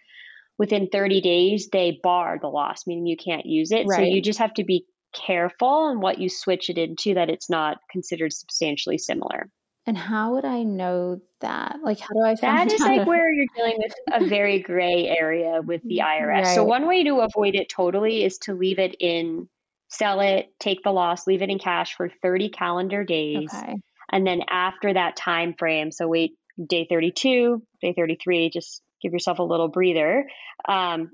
within 0.58 0.88
30 0.92 1.22
days, 1.22 1.70
they 1.72 2.00
bar 2.02 2.38
the 2.42 2.48
loss, 2.48 2.86
meaning 2.86 3.06
you 3.06 3.18
can't 3.18 3.46
use 3.46 3.72
it. 3.72 3.86
Right. 3.88 3.98
So 3.98 4.04
you 4.04 4.22
just 4.22 4.40
have 4.40 4.54
to 4.56 4.64
be 4.64 4.86
careful 5.14 5.68
on 5.68 6.02
what 6.02 6.20
you 6.20 6.30
switch 6.30 6.70
it 6.70 6.78
into 6.78 7.16
that 7.16 7.30
it's 7.30 7.50
not 7.50 7.78
considered 7.92 8.34
substantially 8.34 8.98
similar. 8.98 9.50
And 9.86 9.98
how 9.98 10.36
would 10.36 10.46
I 10.46 10.64
know 10.64 11.20
that? 11.42 11.78
Like, 11.84 12.00
how 12.00 12.14
do 12.14 12.22
I 12.24 12.36
find 12.36 12.70
that? 12.70 12.74
Is 12.80 12.82
like 12.82 13.06
where 13.06 13.32
you're 13.32 13.46
dealing 13.56 13.76
with 13.78 13.94
a 14.14 14.26
very 14.26 14.60
gray 14.60 15.08
area 15.08 15.62
with 15.62 15.82
the 15.84 15.98
IRS. 16.04 16.28
Right. 16.28 16.56
So 16.56 16.64
one 16.64 16.88
way 16.88 17.04
to 17.04 17.20
avoid 17.20 17.56
it 17.56 17.70
totally 17.70 18.24
is 18.24 18.38
to 18.40 18.54
leave 18.54 18.80
it 18.80 18.96
in, 19.00 19.50
sell 19.90 20.22
it, 20.22 20.48
take 20.60 20.84
the 20.84 20.92
loss, 20.92 21.28
leave 21.28 21.42
it 21.42 21.50
in 21.50 21.60
cash 21.60 21.96
for 21.96 22.10
30 22.22 22.50
calendar 22.50 23.04
days, 23.04 23.54
okay. 23.54 23.76
and 24.12 24.26
then 24.26 24.42
after 24.50 24.94
that 24.94 25.18
time 25.18 25.54
frame, 25.54 25.92
so 25.92 26.08
wait 26.08 26.38
day 26.66 26.88
32, 26.90 27.62
day 27.82 27.94
33, 27.98 28.52
just 28.52 28.82
give 29.04 29.14
yourself 29.14 29.40
a 29.40 29.44
little 29.44 29.68
breather, 29.68 30.26
um, 30.68 31.12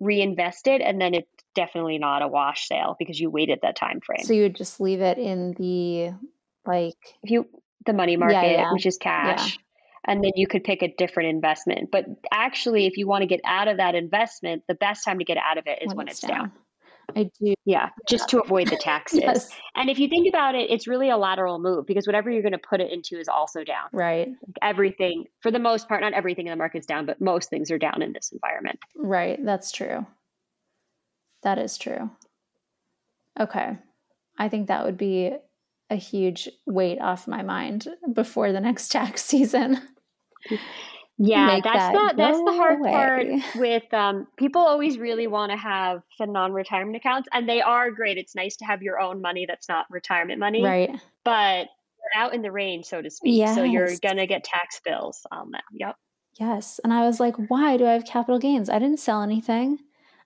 reinvest 0.00 0.66
it, 0.66 0.80
and 0.80 1.00
then 1.00 1.14
it's 1.14 1.28
definitely 1.54 1.98
not 1.98 2.22
a 2.22 2.28
wash 2.28 2.68
sale 2.68 2.96
because 2.98 3.20
you 3.20 3.28
waited 3.28 3.58
that 3.62 3.76
time 3.76 4.00
frame. 4.00 4.24
So 4.24 4.32
you 4.32 4.42
would 4.42 4.56
just 4.56 4.80
leave 4.80 5.00
it 5.00 5.18
in 5.18 5.52
the 5.58 6.12
like 6.64 6.96
if 7.22 7.30
you 7.30 7.46
the 7.84 7.92
money 7.92 8.16
market, 8.16 8.36
yeah, 8.36 8.50
yeah. 8.52 8.72
which 8.72 8.86
is 8.86 8.96
cash. 8.96 9.52
Yeah. 9.52 9.62
And 10.04 10.24
then 10.24 10.32
you 10.34 10.48
could 10.48 10.64
pick 10.64 10.82
a 10.82 10.92
different 10.98 11.28
investment. 11.28 11.90
But 11.92 12.06
actually, 12.32 12.86
if 12.86 12.96
you 12.96 13.06
want 13.06 13.22
to 13.22 13.26
get 13.26 13.40
out 13.44 13.68
of 13.68 13.76
that 13.76 13.94
investment, 13.94 14.64
the 14.66 14.74
best 14.74 15.04
time 15.04 15.18
to 15.18 15.24
get 15.24 15.36
out 15.36 15.58
of 15.58 15.68
it 15.68 15.78
is 15.80 15.88
when, 15.88 15.98
when 15.98 16.08
it's, 16.08 16.18
down. 16.18 16.30
down. 16.30 16.52
I 17.16 17.30
do. 17.40 17.54
Yeah, 17.64 17.90
just 18.08 18.28
to 18.30 18.40
avoid 18.40 18.68
the 18.68 18.76
taxes. 18.80 19.20
yes. 19.20 19.50
And 19.76 19.90
if 19.90 19.98
you 19.98 20.08
think 20.08 20.28
about 20.28 20.54
it, 20.54 20.70
it's 20.70 20.86
really 20.86 21.10
a 21.10 21.16
lateral 21.16 21.58
move 21.58 21.86
because 21.86 22.06
whatever 22.06 22.30
you're 22.30 22.42
going 22.42 22.52
to 22.52 22.58
put 22.58 22.80
it 22.80 22.92
into 22.92 23.18
is 23.18 23.28
also 23.28 23.64
down. 23.64 23.88
Right. 23.92 24.28
Like 24.28 24.56
everything, 24.62 25.26
for 25.40 25.50
the 25.50 25.58
most 25.58 25.88
part, 25.88 26.00
not 26.00 26.12
everything 26.12 26.46
in 26.46 26.50
the 26.50 26.56
market's 26.56 26.86
down, 26.86 27.06
but 27.06 27.20
most 27.20 27.50
things 27.50 27.70
are 27.70 27.78
down 27.78 28.02
in 28.02 28.12
this 28.12 28.32
environment. 28.32 28.78
Right. 28.96 29.38
That's 29.44 29.72
true. 29.72 30.06
That 31.42 31.58
is 31.58 31.76
true. 31.76 32.10
Okay. 33.38 33.78
I 34.38 34.48
think 34.48 34.68
that 34.68 34.84
would 34.84 34.96
be 34.96 35.32
a 35.90 35.96
huge 35.96 36.48
weight 36.66 37.00
off 37.00 37.28
my 37.28 37.42
mind 37.42 37.88
before 38.12 38.52
the 38.52 38.60
next 38.60 38.88
tax 38.90 39.24
season. 39.26 39.80
Yeah, 41.18 41.60
that's 41.62 41.76
that 41.76 41.92
the 41.92 42.16
that's 42.16 42.38
the 42.38 42.52
hard 42.52 42.80
away. 42.80 42.90
part 42.90 43.26
with 43.56 43.94
um, 43.94 44.26
people 44.36 44.62
always 44.62 44.98
really 44.98 45.26
want 45.26 45.52
to 45.52 45.58
have 45.58 46.02
the 46.18 46.26
non-retirement 46.26 46.96
accounts 46.96 47.28
and 47.32 47.48
they 47.48 47.60
are 47.60 47.90
great. 47.90 48.18
It's 48.18 48.34
nice 48.34 48.56
to 48.56 48.64
have 48.64 48.82
your 48.82 48.98
own 48.98 49.20
money 49.20 49.44
that's 49.46 49.68
not 49.68 49.86
retirement 49.90 50.40
money. 50.40 50.64
Right. 50.64 50.90
But 51.24 51.68
you're 52.00 52.22
out 52.22 52.34
in 52.34 52.42
the 52.42 52.50
rain, 52.50 52.82
so 52.82 53.00
to 53.00 53.10
speak. 53.10 53.36
Yes. 53.36 53.54
So 53.54 53.62
you're 53.62 53.96
gonna 54.02 54.26
get 54.26 54.42
tax 54.42 54.80
bills 54.84 55.24
on 55.30 55.50
them. 55.50 55.60
Yep. 55.72 55.96
Yes. 56.40 56.80
And 56.82 56.92
I 56.92 57.06
was 57.06 57.20
like, 57.20 57.36
why 57.48 57.76
do 57.76 57.86
I 57.86 57.92
have 57.92 58.06
capital 58.06 58.38
gains? 58.38 58.70
I 58.70 58.78
didn't 58.78 58.98
sell 58.98 59.22
anything. 59.22 59.78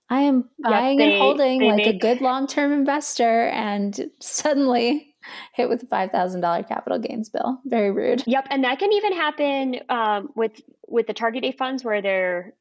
I 0.08 0.20
am 0.20 0.48
buying 0.62 1.00
yep, 1.00 1.06
they, 1.08 1.14
and 1.14 1.20
holding 1.20 1.62
like 1.62 1.76
make... 1.76 1.96
a 1.96 1.98
good 1.98 2.20
long 2.20 2.46
term 2.46 2.72
investor 2.72 3.48
and 3.48 4.08
suddenly 4.20 5.14
hit 5.54 5.68
with 5.68 5.82
a 5.82 5.86
$5,000 5.86 6.68
capital 6.68 6.98
gains 6.98 7.28
bill. 7.28 7.60
Very 7.64 7.90
rude. 7.90 8.22
Yep. 8.26 8.48
And 8.50 8.64
that 8.64 8.78
can 8.78 8.92
even 8.92 9.12
happen 9.12 9.76
um, 9.88 10.28
with, 10.34 10.60
with 10.86 11.06
the 11.06 11.14
target 11.14 11.42
date 11.42 11.58
funds 11.58 11.84
where 11.84 12.02
they're 12.02 12.54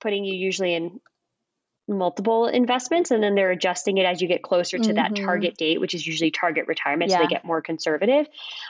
putting 0.00 0.24
you 0.24 0.34
usually 0.34 0.74
in 0.74 1.00
multiple 1.88 2.46
investments 2.46 3.10
and 3.10 3.22
then 3.22 3.34
they're 3.34 3.50
adjusting 3.50 3.98
it 3.98 4.04
as 4.04 4.22
you 4.22 4.28
get 4.28 4.42
closer 4.42 4.78
to 4.78 4.84
mm-hmm. 4.84 4.94
that 4.94 5.16
target 5.16 5.56
date 5.56 5.80
which 5.80 5.94
is 5.94 6.06
usually 6.06 6.30
target 6.30 6.66
retirement 6.68 7.10
yeah. 7.10 7.16
so 7.16 7.22
they 7.22 7.28
get 7.28 7.44
more 7.44 7.60
conservative 7.60 8.26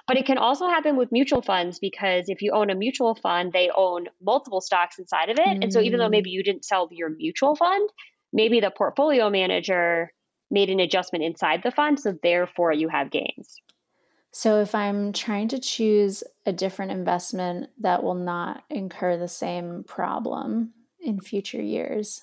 but 0.07 0.17
it 0.17 0.25
can 0.25 0.39
also 0.39 0.67
happen 0.67 0.97
with 0.97 1.13
mutual 1.13 1.43
funds 1.43 1.79
because 1.79 2.29
if 2.29 2.41
you 2.41 2.53
own 2.53 2.71
a 2.71 2.75
mutual 2.75 3.15
fund 3.15 3.53
they 3.53 3.71
own 3.75 4.07
multiple 4.23 4.63
stocks 4.63 4.99
inside 4.99 5.29
of 5.29 5.39
it 5.39 5.47
mm-hmm. 5.47 5.63
and 5.63 5.73
so 5.73 5.81
even 5.81 5.99
though 5.99 6.09
maybe 6.09 6.31
you 6.31 6.43
didn't 6.43 6.65
sell 6.65 6.89
your 6.91 7.11
mutual 7.11 7.55
fund 7.55 7.89
maybe 8.33 8.61
the 8.61 8.71
portfolio 8.71 9.29
manager 9.29 10.11
made 10.53 10.71
an 10.71 10.79
adjustment 10.79 11.25
inside 11.25 11.63
the 11.65 11.73
fund, 11.73 11.99
so 11.99 12.17
therefore 12.23 12.73
you 12.73 12.89
have 12.89 13.11
gains. 13.11 13.61
So 14.31 14.61
if 14.61 14.75
I'm 14.75 15.13
trying 15.13 15.49
to 15.49 15.59
choose 15.59 16.23
a 16.47 16.53
different 16.53 16.93
investment 16.93 17.71
that 17.81 18.03
will 18.03 18.15
not 18.15 18.63
incur 18.71 19.17
the 19.17 19.29
same 19.29 19.85
problem 19.85 20.73
in 21.01 21.21
future 21.21 21.61
years, 21.61 22.23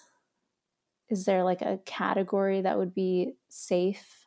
is 1.10 1.26
there 1.26 1.44
like 1.44 1.62
a 1.62 1.80
category 1.86 2.62
that 2.62 2.78
would 2.78 2.94
be 2.96 3.34
safe? 3.50 4.26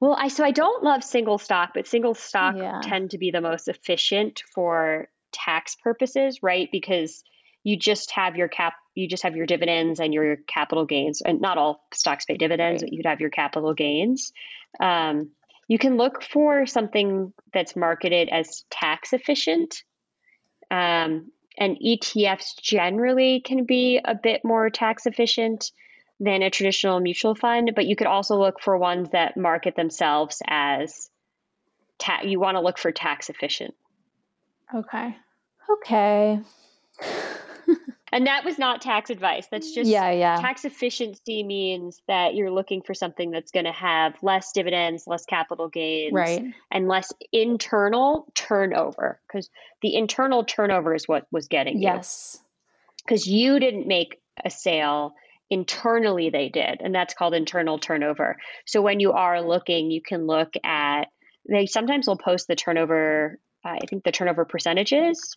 Well, 0.00 0.16
I 0.18 0.28
so 0.28 0.44
I 0.44 0.50
don't 0.50 0.82
love 0.82 1.04
single 1.04 1.38
stock, 1.38 1.70
but 1.74 1.86
single 1.86 2.14
stock 2.14 2.56
yeah. 2.56 2.80
tend 2.82 3.10
to 3.10 3.18
be 3.18 3.30
the 3.30 3.42
most 3.42 3.68
efficient 3.68 4.42
for 4.54 5.08
tax 5.30 5.76
purposes, 5.76 6.42
right? 6.42 6.68
Because 6.72 7.22
you 7.62 7.76
just 7.76 8.10
have 8.12 8.36
your 8.36 8.48
cap 8.48 8.74
you 8.94 9.08
just 9.08 9.22
have 9.22 9.36
your 9.36 9.46
dividends 9.46 10.00
and 10.00 10.12
your 10.12 10.36
capital 10.46 10.84
gains 10.84 11.20
and 11.20 11.40
not 11.40 11.58
all 11.58 11.84
stocks 11.92 12.24
pay 12.24 12.36
dividends 12.36 12.82
but 12.82 12.92
you'd 12.92 13.06
have 13.06 13.20
your 13.20 13.30
capital 13.30 13.74
gains. 13.74 14.32
Um, 14.80 15.30
you 15.68 15.78
can 15.78 15.96
look 15.96 16.22
for 16.22 16.66
something 16.66 17.32
that's 17.52 17.76
marketed 17.76 18.28
as 18.28 18.64
tax 18.70 19.12
efficient. 19.12 19.82
Um, 20.70 21.30
and 21.58 21.76
etfs 21.84 22.60
generally 22.60 23.40
can 23.40 23.64
be 23.64 24.00
a 24.04 24.14
bit 24.14 24.42
more 24.44 24.70
tax 24.70 25.06
efficient 25.06 25.70
than 26.18 26.42
a 26.42 26.50
traditional 26.50 27.00
mutual 27.00 27.34
fund 27.34 27.72
but 27.74 27.86
you 27.86 27.96
could 27.96 28.06
also 28.06 28.36
look 28.36 28.60
for 28.60 28.76
ones 28.76 29.10
that 29.10 29.36
market 29.36 29.74
themselves 29.76 30.42
as 30.46 31.10
ta- 31.98 32.22
you 32.24 32.40
want 32.40 32.56
to 32.56 32.60
look 32.60 32.78
for 32.78 32.92
tax 32.92 33.30
efficient. 33.30 33.74
Okay. 34.74 35.16
Okay 35.84 36.40
and 38.12 38.26
that 38.26 38.44
was 38.44 38.58
not 38.58 38.80
tax 38.80 39.10
advice. 39.10 39.46
That's 39.50 39.72
just 39.72 39.88
yeah, 39.88 40.10
yeah. 40.10 40.36
Tax 40.36 40.64
efficiency 40.64 41.42
means 41.42 42.00
that 42.08 42.34
you're 42.34 42.50
looking 42.50 42.82
for 42.82 42.94
something 42.94 43.30
that's 43.30 43.50
going 43.50 43.66
to 43.66 43.72
have 43.72 44.14
less 44.22 44.52
dividends, 44.52 45.04
less 45.06 45.24
capital 45.24 45.68
gains, 45.68 46.12
right. 46.12 46.44
and 46.70 46.88
less 46.88 47.12
internal 47.32 48.30
turnover. 48.34 49.20
Because 49.26 49.50
the 49.82 49.94
internal 49.94 50.44
turnover 50.44 50.94
is 50.94 51.06
what 51.06 51.26
was 51.30 51.48
getting 51.48 51.80
yes. 51.80 52.38
you. 52.38 52.46
Because 53.04 53.26
you 53.26 53.58
didn't 53.60 53.86
make 53.86 54.20
a 54.44 54.50
sale 54.50 55.14
internally 55.50 56.30
they 56.30 56.48
did 56.48 56.80
and 56.80 56.94
that's 56.94 57.12
called 57.12 57.34
internal 57.34 57.76
turnover 57.76 58.36
so 58.66 58.80
when 58.80 59.00
you 59.00 59.10
are 59.12 59.42
looking 59.42 59.90
you 59.90 60.00
can 60.00 60.24
look 60.24 60.54
at 60.62 61.08
they 61.48 61.66
sometimes 61.66 62.06
will 62.06 62.16
post 62.16 62.46
the 62.46 62.54
turnover 62.54 63.36
uh, 63.64 63.70
i 63.70 63.86
think 63.88 64.04
the 64.04 64.12
turnover 64.12 64.44
percentages 64.44 65.36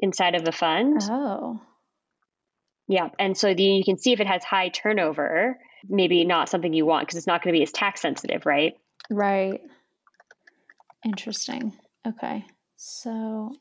inside 0.00 0.34
of 0.34 0.44
the 0.44 0.52
fund. 0.52 1.00
Oh. 1.04 1.60
Yeah. 2.88 3.08
And 3.18 3.36
so 3.36 3.52
the, 3.54 3.62
you 3.62 3.84
can 3.84 3.98
see 3.98 4.12
if 4.12 4.20
it 4.20 4.26
has 4.26 4.42
high 4.42 4.70
turnover, 4.70 5.58
maybe 5.88 6.24
not 6.24 6.48
something 6.48 6.72
you 6.72 6.86
want 6.86 7.06
because 7.06 7.18
it's 7.18 7.26
not 7.26 7.42
going 7.42 7.52
to 7.52 7.58
be 7.58 7.62
as 7.62 7.72
tax 7.72 8.00
sensitive, 8.00 8.46
right? 8.46 8.74
Right. 9.10 9.60
Interesting. 11.04 11.74
Okay. 12.06 12.44
So 12.76 13.52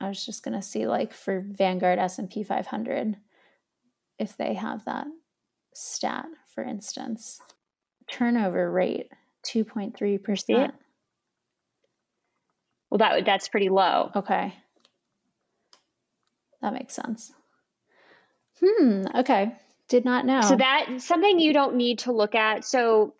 I 0.00 0.08
was 0.08 0.24
just 0.24 0.42
going 0.42 0.54
to 0.54 0.62
see 0.62 0.86
like 0.86 1.12
for 1.12 1.40
Vanguard 1.40 1.98
S&P 1.98 2.42
500 2.42 3.16
if 4.18 4.36
they 4.36 4.54
have 4.54 4.84
that 4.84 5.06
stat 5.74 6.26
for 6.54 6.62
instance. 6.62 7.40
Turnover 8.10 8.70
rate 8.70 9.08
2.3%. 9.46 10.72
Well 12.90 12.98
that 12.98 13.24
that's 13.24 13.48
pretty 13.48 13.68
low. 13.68 14.10
Okay. 14.16 14.52
That 16.62 16.72
makes 16.72 16.94
sense. 16.94 17.32
Hmm. 18.62 19.04
Okay. 19.14 19.54
Did 19.88 20.04
not 20.04 20.26
know. 20.26 20.42
So 20.42 20.56
that 20.56 21.00
something 21.00 21.40
you 21.40 21.52
don't 21.52 21.76
need 21.76 22.00
to 22.00 22.12
look 22.12 22.34
at. 22.34 22.64
So 22.64 23.14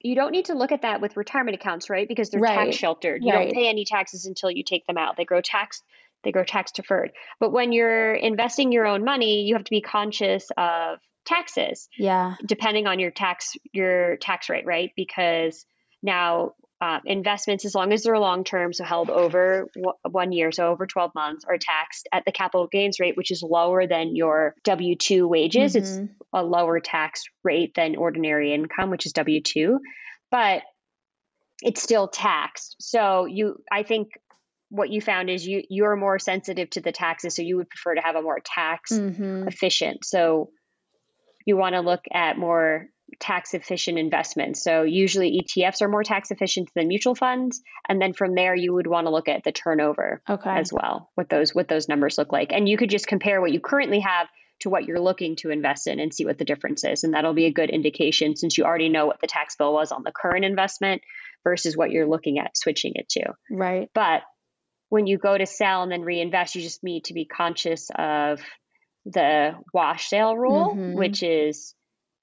you 0.00 0.14
don't 0.14 0.30
need 0.30 0.46
to 0.46 0.54
look 0.54 0.72
at 0.72 0.82
that 0.82 1.00
with 1.00 1.16
retirement 1.16 1.56
accounts, 1.56 1.90
right? 1.90 2.06
Because 2.06 2.30
they're 2.30 2.40
right. 2.40 2.66
tax 2.66 2.76
sheltered. 2.76 3.22
You 3.22 3.32
right. 3.32 3.46
don't 3.46 3.54
pay 3.54 3.68
any 3.68 3.84
taxes 3.84 4.24
until 4.26 4.50
you 4.50 4.62
take 4.62 4.86
them 4.86 4.96
out. 4.96 5.16
They 5.16 5.24
grow 5.24 5.40
tax 5.40 5.82
they 6.26 6.32
grow 6.32 6.44
tax 6.44 6.72
deferred. 6.72 7.12
But 7.38 7.52
when 7.52 7.72
you're 7.72 8.12
investing 8.12 8.72
your 8.72 8.84
own 8.84 9.04
money, 9.04 9.42
you 9.42 9.54
have 9.54 9.64
to 9.64 9.70
be 9.70 9.80
conscious 9.80 10.48
of 10.56 10.98
taxes. 11.24 11.88
Yeah. 11.96 12.34
Depending 12.44 12.86
on 12.88 12.98
your 12.98 13.12
tax 13.12 13.52
your 13.72 14.16
tax 14.16 14.48
rate, 14.48 14.66
right? 14.66 14.90
Because 14.96 15.64
now 16.02 16.54
uh, 16.80 17.00
investments, 17.06 17.64
as 17.64 17.74
long 17.74 17.92
as 17.92 18.02
they're 18.02 18.18
long 18.18 18.44
term, 18.44 18.72
so 18.72 18.84
held 18.84 19.08
over 19.08 19.68
w- 19.74 19.94
one 20.10 20.32
year, 20.32 20.52
so 20.52 20.68
over 20.68 20.86
12 20.86 21.14
months, 21.14 21.44
are 21.44 21.56
taxed 21.58 22.06
at 22.12 22.24
the 22.26 22.32
capital 22.32 22.68
gains 22.70 23.00
rate, 23.00 23.16
which 23.16 23.30
is 23.30 23.42
lower 23.42 23.86
than 23.86 24.14
your 24.14 24.54
W 24.64 24.94
2 24.94 25.26
wages. 25.26 25.74
Mm-hmm. 25.74 26.04
It's 26.04 26.12
a 26.34 26.42
lower 26.42 26.80
tax 26.80 27.24
rate 27.42 27.72
than 27.74 27.96
ordinary 27.96 28.52
income, 28.52 28.90
which 28.90 29.06
is 29.06 29.12
W 29.12 29.40
2, 29.40 29.80
but 30.30 30.62
it's 31.62 31.82
still 31.82 32.08
taxed. 32.08 32.76
So 32.78 33.24
you, 33.24 33.62
I 33.72 33.82
think 33.82 34.08
what 34.68 34.90
you 34.90 35.00
found 35.00 35.30
is 35.30 35.46
you 35.46 35.62
you're 35.70 35.96
more 35.96 36.18
sensitive 36.18 36.68
to 36.70 36.80
the 36.80 36.92
taxes 36.92 37.36
so 37.36 37.42
you 37.42 37.56
would 37.56 37.70
prefer 37.70 37.94
to 37.94 38.00
have 38.00 38.16
a 38.16 38.22
more 38.22 38.40
tax 38.44 38.92
mm-hmm. 38.92 39.46
efficient 39.46 40.04
so 40.04 40.50
you 41.44 41.56
want 41.56 41.76
to 41.76 41.80
look 41.80 42.00
at 42.12 42.36
more 42.36 42.86
tax 43.20 43.54
efficient 43.54 43.98
investments. 43.98 44.62
So 44.62 44.82
usually 44.82 45.40
ETFs 45.40 45.80
are 45.82 45.88
more 45.88 46.02
tax 46.02 46.30
efficient 46.30 46.70
than 46.74 46.88
mutual 46.88 47.14
funds, 47.14 47.62
and 47.88 48.00
then 48.00 48.12
from 48.12 48.34
there 48.34 48.54
you 48.54 48.74
would 48.74 48.86
want 48.86 49.06
to 49.06 49.10
look 49.10 49.28
at 49.28 49.44
the 49.44 49.52
turnover 49.52 50.22
okay. 50.28 50.50
as 50.50 50.72
well. 50.72 51.10
What 51.14 51.28
those 51.28 51.54
what 51.54 51.68
those 51.68 51.88
numbers 51.88 52.18
look 52.18 52.32
like, 52.32 52.52
and 52.52 52.68
you 52.68 52.76
could 52.76 52.90
just 52.90 53.06
compare 53.06 53.40
what 53.40 53.52
you 53.52 53.60
currently 53.60 54.00
have 54.00 54.28
to 54.60 54.70
what 54.70 54.84
you're 54.84 55.00
looking 55.00 55.36
to 55.36 55.50
invest 55.50 55.86
in 55.86 56.00
and 56.00 56.12
see 56.12 56.24
what 56.24 56.38
the 56.38 56.44
difference 56.44 56.84
is, 56.84 57.04
and 57.04 57.14
that'll 57.14 57.34
be 57.34 57.46
a 57.46 57.52
good 57.52 57.70
indication 57.70 58.36
since 58.36 58.58
you 58.58 58.64
already 58.64 58.88
know 58.88 59.06
what 59.06 59.20
the 59.20 59.26
tax 59.26 59.56
bill 59.56 59.72
was 59.72 59.92
on 59.92 60.02
the 60.02 60.12
current 60.12 60.44
investment 60.44 61.02
versus 61.44 61.76
what 61.76 61.90
you're 61.90 62.08
looking 62.08 62.38
at 62.38 62.56
switching 62.56 62.92
it 62.96 63.08
to. 63.08 63.32
Right. 63.50 63.88
But 63.94 64.22
when 64.88 65.06
you 65.06 65.18
go 65.18 65.36
to 65.36 65.46
sell 65.46 65.82
and 65.82 65.92
then 65.92 66.02
reinvest, 66.02 66.54
you 66.54 66.62
just 66.62 66.82
need 66.82 67.04
to 67.04 67.14
be 67.14 67.24
conscious 67.24 67.88
of 67.94 68.40
the 69.04 69.52
wash 69.72 70.08
sale 70.08 70.36
rule, 70.36 70.70
mm-hmm. 70.70 70.94
which 70.96 71.22
is 71.22 71.74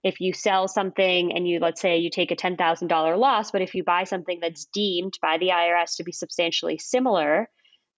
if 0.03 0.19
you 0.19 0.33
sell 0.33 0.67
something 0.67 1.33
and 1.33 1.47
you 1.47 1.59
let's 1.59 1.81
say 1.81 1.97
you 1.97 2.09
take 2.09 2.31
a 2.31 2.35
$10,000 2.35 3.17
loss, 3.17 3.51
but 3.51 3.61
if 3.61 3.73
you 3.73 3.83
buy 3.83 4.03
something 4.03 4.39
that's 4.41 4.65
deemed 4.65 5.17
by 5.21 5.37
the 5.37 5.47
IRS 5.49 5.97
to 5.97 6.03
be 6.03 6.11
substantially 6.11 6.77
similar, 6.77 7.49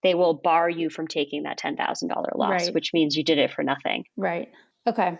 they 0.03 0.13
will 0.13 0.35
bar 0.35 0.69
you 0.69 0.89
from 0.89 1.07
taking 1.07 1.43
that 1.43 1.59
$10,000 1.59 1.77
loss, 2.35 2.65
right. 2.65 2.73
which 2.73 2.93
means 2.93 3.15
you 3.15 3.23
did 3.23 3.39
it 3.39 3.51
for 3.51 3.63
nothing. 3.63 4.03
Right. 4.15 4.49
Okay. 4.87 5.17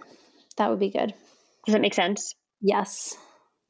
That 0.58 0.70
would 0.70 0.80
be 0.80 0.92
good. 0.92 1.14
Does 1.66 1.74
that 1.74 1.82
make 1.82 1.96
sense? 1.96 2.36
Yes. 2.62 3.16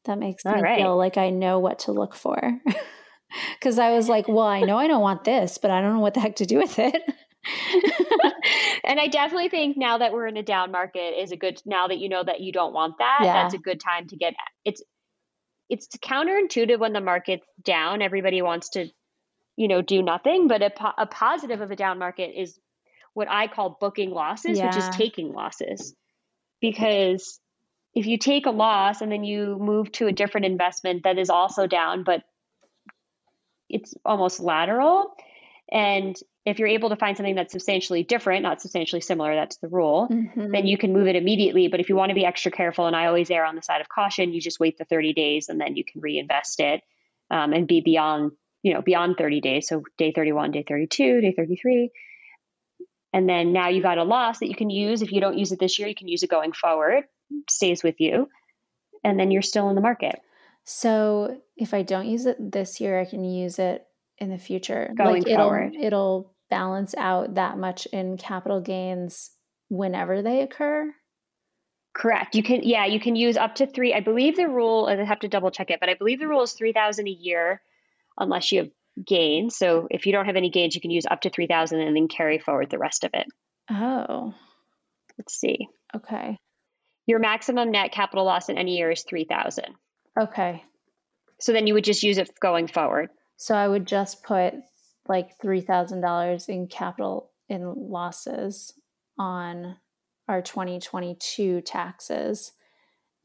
That 0.04 0.20
makes 0.20 0.46
All 0.46 0.54
me 0.54 0.62
right. 0.62 0.78
feel 0.78 0.98
like 0.98 1.18
I 1.18 1.30
know 1.30 1.60
what 1.60 1.80
to 1.80 1.94
look 1.94 2.16
for. 2.16 2.60
Cuz 3.62 3.80
I 3.80 3.92
was 3.92 4.10
like, 4.10 4.28
well, 4.28 4.46
I 4.46 4.62
know 4.62 4.78
I 4.78 4.88
don't 4.88 5.02
want 5.02 5.24
this, 5.24 5.58
but 5.58 5.72
I 5.72 5.82
don't 5.82 5.94
know 5.94 6.00
what 6.00 6.14
the 6.14 6.20
heck 6.20 6.36
to 6.38 6.46
do 6.46 6.58
with 6.58 6.78
it. 6.80 7.02
and 8.84 9.00
I 9.00 9.08
definitely 9.08 9.50
think 9.50 9.78
now 9.78 10.00
that 10.00 10.14
we're 10.14 10.28
in 10.28 10.38
a 10.38 10.44
down 10.44 10.72
market 10.72 11.20
is 11.20 11.32
a 11.32 11.38
good 11.38 11.62
now 11.66 11.88
that 11.88 12.00
you 12.00 12.10
know 12.10 12.24
that 12.24 12.42
you 12.42 12.52
don't 12.52 12.74
want 12.74 12.98
that, 13.00 13.20
yeah. 13.22 13.34
that's 13.34 13.54
a 13.54 13.60
good 13.60 13.80
time 13.80 14.08
to 14.08 14.16
get 14.16 14.34
it's 14.64 14.82
it's 15.70 15.88
counterintuitive 15.98 16.80
when 16.80 16.94
the 16.94 17.02
market's 17.02 17.48
down. 17.64 18.02
Everybody 18.02 18.42
wants 18.42 18.70
to, 18.70 18.88
you 19.56 19.68
know, 19.68 19.82
do 19.82 20.02
nothing. 20.02 20.48
But 20.48 20.62
a, 20.62 20.72
a 20.98 21.06
positive 21.06 21.62
of 21.62 21.72
a 21.72 21.76
down 21.76 22.00
market 22.00 22.40
is 22.40 22.60
what 23.14 23.30
I 23.30 23.48
call 23.48 23.78
booking 23.80 24.12
losses, 24.12 24.58
yeah. 24.58 24.68
which 24.68 24.78
is 24.78 24.90
taking 24.90 25.34
losses. 25.34 25.96
Because 26.62 27.40
if 27.94 28.06
you 28.06 28.18
take 28.18 28.46
a 28.46 28.52
loss 28.52 29.02
and 29.02 29.12
then 29.12 29.24
you 29.24 29.58
move 29.60 29.92
to 29.94 30.08
a 30.08 30.12
different 30.12 30.46
investment 30.46 31.04
that 31.04 31.18
is 31.18 31.30
also 31.30 31.66
down, 31.66 32.04
but 32.04 32.22
it's 33.70 33.94
almost 34.06 34.40
lateral, 34.40 35.14
and 35.72 36.16
if 36.46 36.60
you're 36.60 36.68
able 36.68 36.90
to 36.90 36.96
find 36.96 37.18
something 37.18 37.36
that's 37.36 37.52
substantially 37.52 38.04
different, 38.04 38.44
not 38.44 38.62
substantially 38.62 39.02
similar, 39.02 39.34
that's 39.34 39.58
the 39.58 39.68
rule, 39.68 40.08
mm-hmm. 40.12 40.52
then 40.52 40.68
you 40.68 40.78
can 40.78 40.94
move 40.94 41.08
it 41.08 41.16
immediately. 41.16 41.68
But 41.70 41.80
if 41.80 41.90
you 41.90 41.96
want 41.96 42.10
to 42.10 42.16
be 42.16 42.24
extra 42.24 42.52
careful, 42.52 42.86
and 42.86 42.96
I 42.96 43.08
always 43.08 43.32
err 43.32 43.46
on 43.46 43.56
the 43.56 43.64
side 43.64 43.82
of 43.82 43.90
caution, 43.90 44.32
you 44.32 44.40
just 44.40 44.60
wait 44.60 44.78
the 44.78 44.86
30 44.86 45.14
days 45.14 45.50
and 45.50 45.60
then 45.60 45.76
you 45.76 45.84
can 45.84 46.02
reinvest 46.02 46.60
it 46.60 46.84
um, 47.32 47.52
and 47.52 47.68
be 47.68 47.82
beyond, 47.82 48.34
you 48.62 48.76
know, 48.76 48.84
beyond 48.84 49.16
30 49.18 49.42
days. 49.42 49.68
So 49.68 49.84
day 49.98 50.12
31, 50.16 50.52
day 50.52 50.64
32, 50.68 51.22
day 51.22 51.34
33. 51.36 51.90
And 53.12 53.28
then 53.28 53.52
now 53.52 53.70
you've 53.70 53.84
got 53.84 53.98
a 53.98 54.04
loss 54.04 54.40
that 54.40 54.48
you 54.48 54.56
can 54.56 54.70
use. 54.70 55.02
If 55.02 55.12
you 55.12 55.22
don't 55.22 55.38
use 55.38 55.52
it 55.52 55.60
this 55.60 55.80
year, 55.80 55.88
you 55.88 55.96
can 55.96 56.08
use 56.08 56.22
it 56.22 56.30
going 56.30 56.54
forward, 56.54 57.06
stays 57.50 57.82
with 57.82 57.96
you. 58.00 58.30
And 59.04 59.20
then 59.20 59.32
you're 59.32 59.42
still 59.42 59.70
in 59.70 59.76
the 59.76 59.82
market. 59.82 60.20
So 60.64 61.42
if 61.58 61.74
I 61.74 61.82
don't 61.82 62.08
use 62.08 62.28
it 62.28 62.52
this 62.52 62.80
year, 62.80 63.00
I 63.00 63.06
can 63.06 63.24
use 63.24 63.58
it 63.58 63.86
in 64.18 64.30
the 64.30 64.38
future. 64.38 64.94
Going 64.96 65.24
like 65.24 65.36
forward. 65.36 65.74
It'll, 65.76 65.86
it'll 65.86 66.35
balance 66.50 66.94
out 66.98 67.36
that 67.36 67.58
much 67.58 67.86
in 67.88 68.18
capital 68.18 68.62
gains 68.62 69.32
whenever 69.70 70.22
they 70.22 70.42
occur. 70.42 70.94
Correct. 71.94 72.36
You 72.36 72.44
can, 72.44 72.62
yeah, 72.64 72.86
you 72.86 73.00
can 73.00 73.16
use 73.16 73.38
up 73.38 73.56
to 73.56 73.68
three. 73.68 73.94
I 73.94 74.02
believe 74.02 74.36
the 74.36 74.50
rule, 74.50 74.88
I 74.88 75.02
have 75.04 75.22
to 75.22 75.30
double 75.30 75.50
check 75.50 75.70
it, 75.70 75.80
but 75.80 75.90
I 75.90 75.94
believe 75.94 76.20
the 76.20 76.28
rule 76.28 76.44
is 76.44 76.52
3000 76.52 77.08
a 77.08 77.10
year 77.10 77.62
unless 78.18 78.52
you 78.52 78.60
have 78.60 78.70
gains. 79.06 79.56
So 79.56 79.88
if 79.90 80.06
you 80.06 80.12
don't 80.12 80.26
have 80.26 80.36
any 80.36 80.50
gains, 80.50 80.76
you 80.76 80.82
can 80.82 80.92
use 80.92 81.06
up 81.10 81.22
to 81.22 81.30
3000 81.30 81.80
and 81.80 81.96
then 81.96 82.08
carry 82.08 82.38
forward 82.38 82.70
the 82.70 82.78
rest 82.78 83.06
of 83.06 83.12
it. 83.14 83.28
Oh. 83.70 84.34
Let's 85.18 85.36
see. 85.40 85.70
Okay. 85.96 86.38
Your 87.08 87.20
maximum 87.20 87.72
net 87.72 87.92
capital 87.92 88.26
loss 88.26 88.50
in 88.50 88.58
any 88.58 88.78
year 88.78 88.92
is 88.92 89.04
3000 89.04 89.66
Okay. 90.20 90.64
So 91.40 91.54
then 91.54 91.68
you 91.68 91.74
would 91.74 91.84
just 91.84 92.04
use 92.04 92.18
it 92.18 92.30
going 92.40 92.68
forward. 92.68 93.10
So 93.38 93.56
I 93.56 93.68
would 93.68 93.86
just 93.86 94.24
put 94.24 94.54
like 95.08 95.38
$3,000 95.40 96.50
in 96.50 96.68
capital 96.68 97.32
in 97.50 97.74
losses 97.76 98.74
on 99.18 99.78
our 100.28 100.42
2022 100.42 101.62
taxes. 101.62 102.52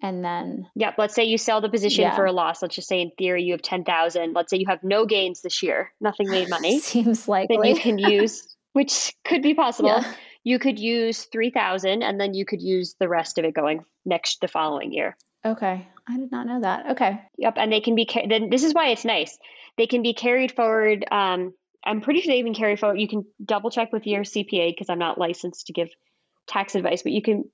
And 0.03 0.25
then 0.25 0.67
yep 0.75 0.95
let's 0.97 1.15
say 1.15 1.25
you 1.25 1.37
sell 1.37 1.61
the 1.61 1.69
position 1.69 2.03
yeah. 2.03 2.17
for 2.17 2.25
a 2.25 2.33
loss. 2.33 2.63
Let's 2.63 2.75
just 2.75 2.89
say 2.89 3.03
in 3.03 3.11
theory 3.19 3.43
you 3.43 3.53
have 3.53 3.63
10,000 3.63 4.33
let's 4.33 4.51
say 4.51 4.57
you 4.57 4.67
have 4.69 4.83
no 4.83 5.05
gains 5.05 5.43
this 5.43 5.63
year 5.63 5.93
nothing 6.01 6.31
made 6.31 6.49
money. 6.49 6.81
Seems 6.81 7.29
like 7.29 7.49
then 7.49 7.65
you 7.65 7.77
can 7.77 7.99
use 7.99 8.57
which 8.73 9.15
could 9.25 9.43
be 9.43 9.55
possible. 9.55 9.91
Yeah. 9.91 10.15
you 10.45 10.59
could 10.59 10.79
use 10.79 11.25
3,000 11.25 12.03
and 12.03 12.19
then 12.21 12.35
you 12.35 12.47
could 12.47 12.63
use 12.63 12.95
the 12.99 13.09
rest 13.09 13.37
of 13.37 13.45
it 13.45 13.55
going 13.55 13.85
next 14.07 14.41
the 14.41 14.49
following 14.49 14.93
year. 14.93 15.17
Okay 15.45 15.87
i 16.09 16.17
did 16.17 16.33
not 16.33 16.47
know 16.47 16.61
that. 16.61 16.93
Okay. 16.93 17.21
Yep 17.39 17.55
and 17.57 17.73
they 17.73 17.81
can 17.81 17.95
be 17.95 18.09
then 18.29 18.51
this 18.51 18.65
is 18.65 18.75
why 18.75 18.89
it's 18.89 19.05
nice. 19.05 19.39
They 19.77 19.87
can 19.87 20.03
be 20.03 20.15
carried 20.15 20.53
forward 20.53 21.05
um, 21.11 21.55
i'm 21.85 22.01
pretty 22.01 22.21
sure 22.21 22.33
they 22.33 22.39
even 22.39 22.55
carry 22.55 22.77
forward 22.77 23.01
you 23.01 23.09
can 23.09 23.25
double 23.45 23.71
check 23.71 23.93
with 23.93 24.07
your 24.07 24.23
cpa 24.23 24.71
because 24.71 24.89
i'm 24.89 24.99
not 24.99 25.19
licensed 25.19 25.67
to 25.67 25.73
give 25.73 25.89
tax 26.47 26.75
advice 26.75 27.03
but 27.03 27.13
you 27.13 27.23
can 27.23 27.45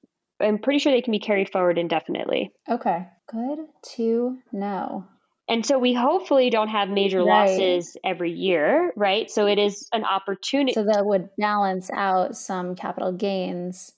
I'm 0.40 0.58
pretty 0.58 0.78
sure 0.78 0.92
they 0.92 1.02
can 1.02 1.12
be 1.12 1.18
carried 1.18 1.50
forward 1.50 1.78
indefinitely. 1.78 2.52
Okay, 2.68 3.06
good 3.30 3.58
to 3.94 4.38
know. 4.52 5.06
And 5.48 5.64
so 5.64 5.78
we 5.78 5.94
hopefully 5.94 6.50
don't 6.50 6.68
have 6.68 6.88
major 6.88 7.22
right. 7.22 7.48
losses 7.50 7.96
every 8.04 8.32
year, 8.32 8.92
right? 8.96 9.30
So 9.30 9.46
it 9.46 9.58
is 9.58 9.88
an 9.92 10.04
opportunity. 10.04 10.72
So 10.72 10.84
that 10.84 11.06
would 11.06 11.28
balance 11.38 11.88
out 11.90 12.36
some 12.36 12.74
capital 12.74 13.12
gains 13.12 13.92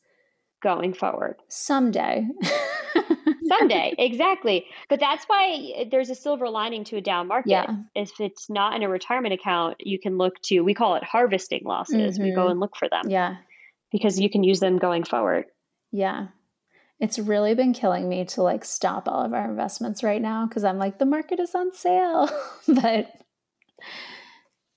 going 0.63 0.93
forward. 0.93 1.37
Someday. 1.49 2.27
Someday, 3.59 3.95
exactly. 3.99 4.67
But 4.89 5.01
that's 5.01 5.25
why 5.25 5.87
there's 5.91 6.11
a 6.11 6.15
silver 6.15 6.49
lining 6.49 6.85
to 6.85 6.97
a 6.97 7.01
down 7.01 7.29
market. 7.29 7.51
Yeah. 7.51 7.77
If 7.95 8.21
it's 8.21 8.51
not 8.51 8.75
in 8.75 8.83
a 8.83 8.89
retirement 8.89 9.35
account, 9.35 9.77
you 9.81 9.99
can 9.99 10.19
look 10.19 10.41
to, 10.43 10.61
we 10.61 10.75
call 10.75 10.97
it 10.97 11.05
harvesting 11.05 11.63
losses. 11.65 12.15
Mm-hmm. 12.15 12.23
We 12.23 12.31
go 12.33 12.43
mm-hmm. 12.43 12.51
and 12.53 12.61
look 12.61 12.77
for 12.77 12.89
them. 12.89 13.09
Yeah. 13.09 13.37
Because 13.91 14.21
you 14.21 14.29
can 14.29 14.45
use 14.45 14.61
them 14.61 14.79
going 14.79 15.05
forward. 15.05 15.47
Yeah. 15.93 16.29
It's 17.01 17.19
really 17.19 17.55
been 17.55 17.73
killing 17.73 18.09
me 18.09 18.25
to 18.27 18.43
like 18.43 18.65
stop 18.65 19.09
all 19.09 19.25
of 19.25 19.33
our 19.33 19.49
investments 19.49 20.03
right 20.03 20.21
now 20.21 20.47
because 20.47 20.65
I'm 20.65 20.79
like, 20.79 20.99
the 20.99 21.07
market 21.07 21.39
is 21.39 21.55
on 21.55 21.73
sale. 21.73 22.29
but 22.69 23.13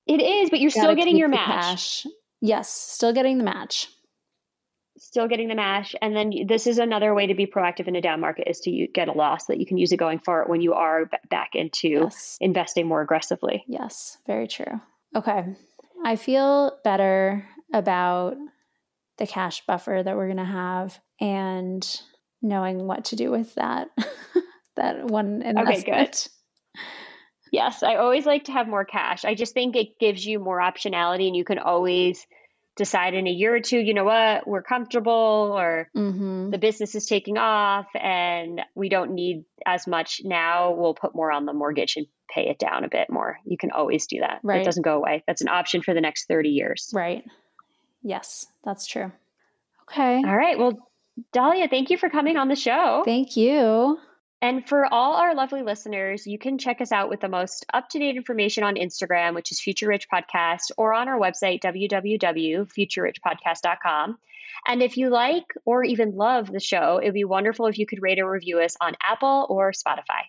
it 0.05 0.21
is, 0.21 0.49
but 0.49 0.60
you're 0.60 0.69
still 0.69 0.95
getting 0.95 1.17
your 1.17 1.29
match. 1.29 1.45
Cash. 1.45 2.07
Yes, 2.41 2.69
still 2.69 3.13
getting 3.13 3.38
the 3.38 3.43
match. 3.43 3.88
Still 5.03 5.27
getting 5.27 5.47
the 5.47 5.55
mash 5.55 5.95
And 5.99 6.15
then 6.15 6.31
this 6.47 6.67
is 6.67 6.77
another 6.77 7.15
way 7.15 7.25
to 7.25 7.33
be 7.33 7.47
proactive 7.47 7.87
in 7.87 7.95
a 7.95 8.01
down 8.01 8.19
market 8.19 8.47
is 8.47 8.59
to 8.61 8.87
get 8.93 9.07
a 9.07 9.13
loss 9.13 9.47
that 9.47 9.59
you 9.59 9.65
can 9.65 9.79
use 9.79 9.91
it 9.91 9.97
going 9.97 10.19
forward 10.19 10.47
when 10.47 10.61
you 10.61 10.73
are 10.73 11.09
back 11.27 11.55
into 11.55 11.89
yes. 11.89 12.37
investing 12.39 12.87
more 12.87 13.01
aggressively. 13.01 13.63
Yes, 13.67 14.19
very 14.27 14.47
true. 14.47 14.79
Okay. 15.15 15.55
I 16.05 16.15
feel 16.17 16.77
better 16.83 17.43
about 17.73 18.35
the 19.17 19.25
cash 19.25 19.65
buffer 19.65 20.03
that 20.05 20.15
we're 20.15 20.27
going 20.27 20.37
to 20.37 20.45
have 20.45 20.99
and 21.19 21.83
knowing 22.43 22.85
what 22.85 23.05
to 23.05 23.15
do 23.15 23.31
with 23.31 23.55
that 23.55 23.87
that 24.75 25.05
one 25.05 25.41
investment. 25.41 25.79
Okay, 25.79 26.03
good. 26.05 26.15
Yes, 27.51 27.81
I 27.81 27.95
always 27.95 28.27
like 28.27 28.43
to 28.45 28.51
have 28.51 28.67
more 28.67 28.85
cash. 28.85 29.25
I 29.25 29.33
just 29.33 29.55
think 29.55 29.75
it 29.75 29.99
gives 29.99 30.23
you 30.23 30.37
more 30.37 30.59
optionality 30.59 31.25
and 31.25 31.35
you 31.35 31.43
can 31.43 31.57
always 31.57 32.27
decide 32.75 33.13
in 33.13 33.27
a 33.27 33.31
year 33.31 33.55
or 33.55 33.60
two, 33.60 33.79
you 33.79 33.93
know 33.93 34.03
what, 34.03 34.47
we're 34.47 34.63
comfortable 34.63 35.53
or 35.57 35.89
mm-hmm. 35.95 36.49
the 36.49 36.57
business 36.57 36.95
is 36.95 37.05
taking 37.05 37.38
off 37.38 37.88
and 37.95 38.62
we 38.75 38.89
don't 38.89 39.13
need 39.13 39.43
as 39.65 39.88
much 39.88 40.21
now. 40.23 40.73
We'll 40.73 40.93
put 40.93 41.13
more 41.13 41.31
on 41.31 41.45
the 41.45 41.53
mortgage 41.53 41.97
and 41.97 42.07
pay 42.34 42.49
it 42.49 42.60
down 42.60 42.84
a 42.84 42.89
bit 42.89 43.10
more. 43.10 43.38
You 43.45 43.57
can 43.57 43.71
always 43.71 44.07
do 44.07 44.19
that. 44.21 44.39
Right. 44.43 44.62
It 44.62 44.65
doesn't 44.65 44.84
go 44.84 44.95
away. 44.95 45.23
That's 45.27 45.41
an 45.41 45.49
option 45.49 45.81
for 45.81 45.93
the 45.93 46.01
next 46.01 46.27
30 46.27 46.49
years. 46.49 46.91
Right. 46.93 47.23
Yes, 48.03 48.47
that's 48.63 48.88
true. 48.88 49.12
Okay. 49.91 50.15
All 50.25 50.36
right. 50.36 50.57
Well, 50.57 50.89
Dahlia, 51.34 51.67
thank 51.67 51.89
you 51.89 51.97
for 51.97 52.10
coming 52.10 52.38
on 52.38 52.47
the 52.47 52.55
show. 52.55 53.03
Thank 53.05 53.36
you. 53.36 53.97
And 54.41 54.67
for 54.67 54.91
all 54.91 55.13
our 55.13 55.36
lovely 55.36 55.62
listeners, 55.62 56.25
you 56.25 56.39
can 56.39 56.58
check 56.58 56.82
us 56.82 56.91
out 56.91 57.10
with 57.10 57.19
the 57.19 57.30
most 57.30 57.63
up 57.73 57.89
to 57.89 57.99
date 57.99 58.15
information 58.15 58.63
on 58.63 58.73
Instagram, 58.75 59.36
which 59.36 59.51
is 59.51 59.62
Future 59.62 59.88
Rich 59.88 60.08
Podcast, 60.12 60.71
or 60.77 60.93
on 60.93 61.08
our 61.08 61.19
website, 61.19 61.62
www.futurerichpodcast.com. 61.62 64.17
And 64.67 64.82
if 64.82 64.97
you 64.97 65.10
like 65.10 65.45
or 65.63 65.84
even 65.84 66.15
love 66.15 66.51
the 66.51 66.60
show, 66.60 66.97
it 66.97 67.06
would 67.06 67.13
be 67.13 67.23
wonderful 67.23 67.67
if 67.67 67.77
you 67.77 67.86
could 67.86 68.01
rate 68.01 68.19
or 68.19 68.32
review 68.32 68.60
us 68.60 68.75
on 68.82 68.95
Apple 69.01 69.45
or 69.49 69.71
Spotify. 69.71 70.23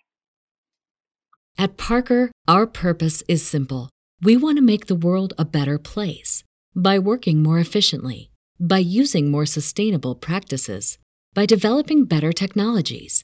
At 1.57 1.75
Parker, 1.77 2.31
our 2.47 2.67
purpose 2.67 3.23
is 3.27 3.45
simple. 3.45 3.89
We 4.21 4.37
want 4.37 4.57
to 4.57 4.63
make 4.63 4.85
the 4.85 4.95
world 4.95 5.33
a 5.37 5.43
better 5.45 5.77
place 5.77 6.43
by 6.75 6.97
working 6.99 7.43
more 7.43 7.59
efficiently 7.59 8.31
by 8.59 8.77
using 8.77 9.29
more 9.29 9.45
sustainable 9.45 10.15
practices, 10.15 10.97
by 11.33 11.45
developing 11.45 12.05
better 12.05 12.31
technologies, 12.31 13.23